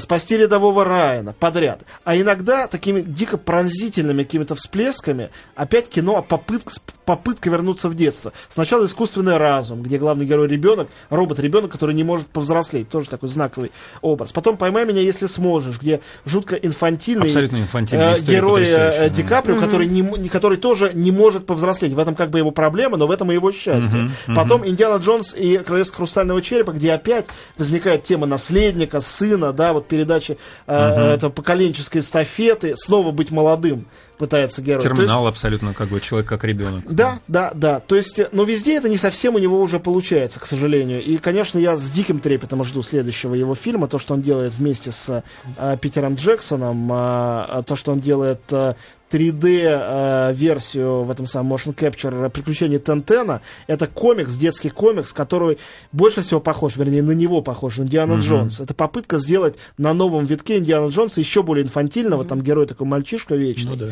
[0.00, 1.82] спасти рядового Райана подряд.
[2.04, 8.32] А иногда такими дико пронзительными какими-то всплесками опять кино о попытке, попытка вернуться в детство.
[8.48, 12.88] Сначала искусственный разум, где главный герой ребенок, робот-ребенок, который не может повзрослеть.
[12.88, 14.32] Тоже такой знаковый образ.
[14.32, 19.22] Потом «Поймай меня, если сможешь», где жутко инфантильный, Абсолютно инфантильная э, герой э, Ди.
[19.22, 21.92] Каприо, который, не, который тоже не может повзрослеть.
[21.92, 24.10] В этом как бы его проблема, но в этом и его счастье.
[24.34, 27.26] Потом «Индиана Джонс и Королевство Хрустального Черепа», где опять
[27.58, 30.74] возникает тема наследника, сына, да, вот передачи э,
[31.14, 33.86] это поколенческой эстафеты, снова быть молодым
[34.18, 34.80] пытается герой.
[34.80, 36.84] То есть- Терминал абсолютно как бы человек как ребенок.
[36.88, 37.80] да, да, да.
[37.80, 41.02] То есть, э, но везде это не совсем у него уже получается, к сожалению.
[41.02, 43.88] И, конечно, я с диким трепетом жду следующего его фильма.
[43.88, 45.24] То, что он делает вместе с
[45.56, 48.74] э, Питером Джексоном, а, то, что он делает э,
[49.12, 53.42] 3D-версию в этом самом Motion Capture «Приключения Тентена».
[53.66, 55.58] Это комикс, детский комикс, который
[55.92, 58.60] больше всего похож, вернее, на него похож, на Индиана Джонс.
[58.60, 62.24] Это попытка сделать на новом витке Индиана Джонса еще более инфантильного.
[62.24, 63.72] Там герой такой мальчишка вечный.
[63.72, 63.90] Ну да.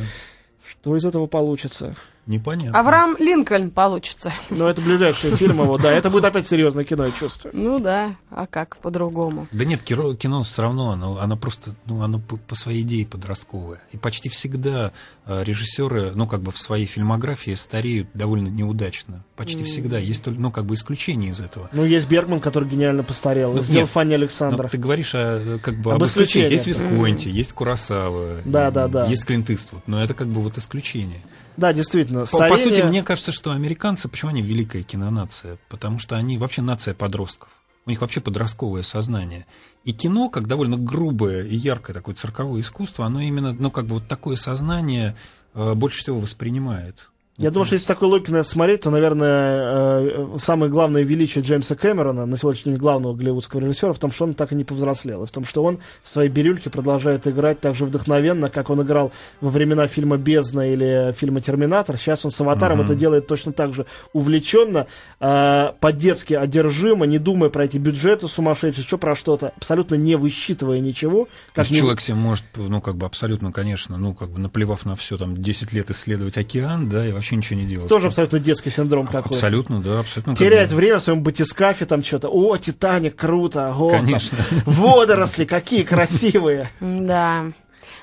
[0.67, 1.95] Что из этого получится?
[2.27, 2.79] Непонятно.
[2.79, 4.33] Авраам Линкольн получится.
[4.51, 5.91] Ну, это ближайший фильм его, да.
[5.91, 7.53] Это будет опять серьезное кино, я чувствую.
[7.57, 9.49] Ну да, а как по-другому?
[9.53, 13.07] Да нет, кино, кино все равно, оно, оно просто, ну, оно по, по своей идее
[13.07, 13.81] подростковое.
[13.93, 14.93] И почти всегда
[15.27, 19.25] э, режиссеры, ну, как бы в своей фильмографии стареют довольно неудачно.
[19.37, 19.99] Почти всегда.
[19.99, 21.69] Есть только, ну, как бы исключения из этого.
[21.73, 23.53] Ну, есть Бергман, который гениально постарел.
[23.55, 23.91] Ну, Сделал нет.
[23.91, 24.71] Фанни Но Александров.
[24.71, 26.53] ты говоришь о, как бы, Об об, исключениях.
[26.53, 26.67] Есть.
[26.67, 29.07] Висконти, есть Курасава, Да, да, да.
[29.07, 31.21] есть Клинт Иствуд, но это как бы вот исключение.
[31.61, 32.21] Да, действительно.
[32.21, 32.57] По, Старение...
[32.57, 35.59] по сути, мне кажется, что американцы, почему они великая кинонация?
[35.69, 37.51] Потому что они вообще нация подростков.
[37.85, 39.47] У них вообще подростковое сознание.
[39.85, 43.97] И кино, как довольно грубое и яркое такое цирковое искусство, оно именно, ну, как бы
[43.97, 45.17] вот такое сознание
[45.53, 47.10] э, больше всего воспринимает.
[47.41, 50.03] Я думаю, что если такой логике на это смотреть, то, наверное,
[50.35, 54.25] э, самое главное величие Джеймса Кэмерона, на сегодняшний день главного голливудского режиссера, в том, что
[54.25, 55.25] он так и не повзрослел.
[55.25, 58.83] И в том, что он в своей бирюльке продолжает играть так же вдохновенно, как он
[58.83, 59.11] играл
[59.41, 61.97] во времена фильма «Бездна» или фильма «Терминатор».
[61.97, 64.87] Сейчас он с «Аватаром» это делает точно так же увлеченно,
[65.19, 70.81] э, по-детски одержимо, не думая про эти бюджеты сумасшедшие, что про что-то, абсолютно не высчитывая
[70.81, 71.27] ничего.
[71.55, 74.85] То есть не- человек себе может, ну, как бы абсолютно, конечно, ну, как бы наплевав
[74.85, 77.89] на все, там, 10 лет исследовать океан, да, и вообще ничего не делать.
[77.89, 79.29] Тоже абсолютно детский синдром какой-то.
[79.31, 80.37] Абсолютно, да, абсолютно.
[80.37, 82.29] теряет время в своем батискафе, там что-то.
[82.29, 83.75] О, Титаник, круто.
[83.77, 84.39] О, там Конечно.
[84.67, 86.71] водоросли, какие красивые.
[86.81, 87.53] Да.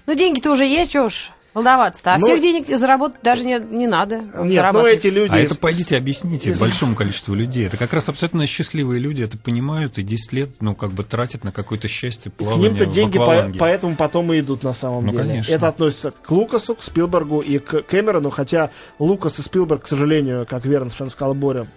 [0.05, 2.13] Ну, деньги-то уже есть, что уж волноваться-то.
[2.13, 4.17] А Ну- всех денег заработать даже не, не надо.
[4.43, 5.33] Нет, ну эти люди...
[5.33, 7.65] А это пойдите объясните из- большому количеству людей.
[7.67, 11.43] Это как раз абсолютно счастливые люди, это понимают и 10 лет, ну, как бы тратят
[11.43, 15.05] на какое-то счастье К плавание ним-то в деньги по- поэтому потом и идут на самом
[15.05, 15.23] Ну, деле.
[15.23, 15.51] конечно.
[15.53, 20.45] Это относится к Лукасу, к Спилбергу и к Кэмерону, хотя Лукас и Спилберг, к сожалению,
[20.49, 21.67] как верно совершенно сказал Боря,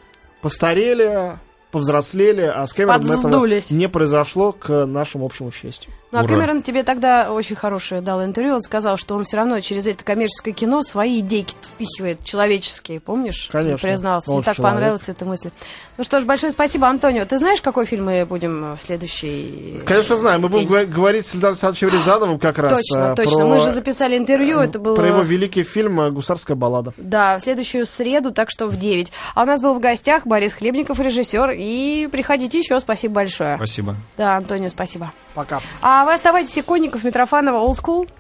[0.43, 1.39] постарели,
[1.71, 5.93] повзрослели, а с Кэмероном этого не произошло к нашему общему счастью.
[6.13, 6.29] Ну, а Ура.
[6.35, 8.55] Кэмерон тебе тогда очень хорошее дал интервью.
[8.57, 13.49] Он сказал, что он все равно через это коммерческое кино свои идейки впихивает, человеческие, помнишь?
[13.53, 13.79] Конечно.
[13.89, 14.31] Признался.
[14.31, 14.75] Он Мне так человек.
[14.75, 15.51] понравилась эта мысль.
[15.97, 17.25] Ну что ж, большое спасибо, Антонио.
[17.27, 19.81] Ты знаешь, какой фильм мы будем в следующий...
[19.87, 20.41] Конечно, знаю.
[20.41, 20.69] Мы будем день?
[20.69, 22.73] говор- говорить с Эльдаром Александровичем Рязановым как раз.
[22.73, 23.37] Точно, э, точно.
[23.37, 24.97] про- Мы же записали интервью, это было...
[24.97, 26.93] Про его великий фильм э, «Гусарская баллада».
[26.97, 29.13] Да, в следующую среду, так что в 9.
[29.35, 31.53] А у нас был в гостях Борис Хлебников, режиссер.
[31.57, 33.57] И приходите еще, спасибо большое.
[33.57, 33.95] Спасибо.
[34.17, 35.13] Да, Антонио, спасибо.
[35.35, 35.61] Пока.
[36.01, 38.11] А вы оставайтесь Иконников, Митрофанова, Old School.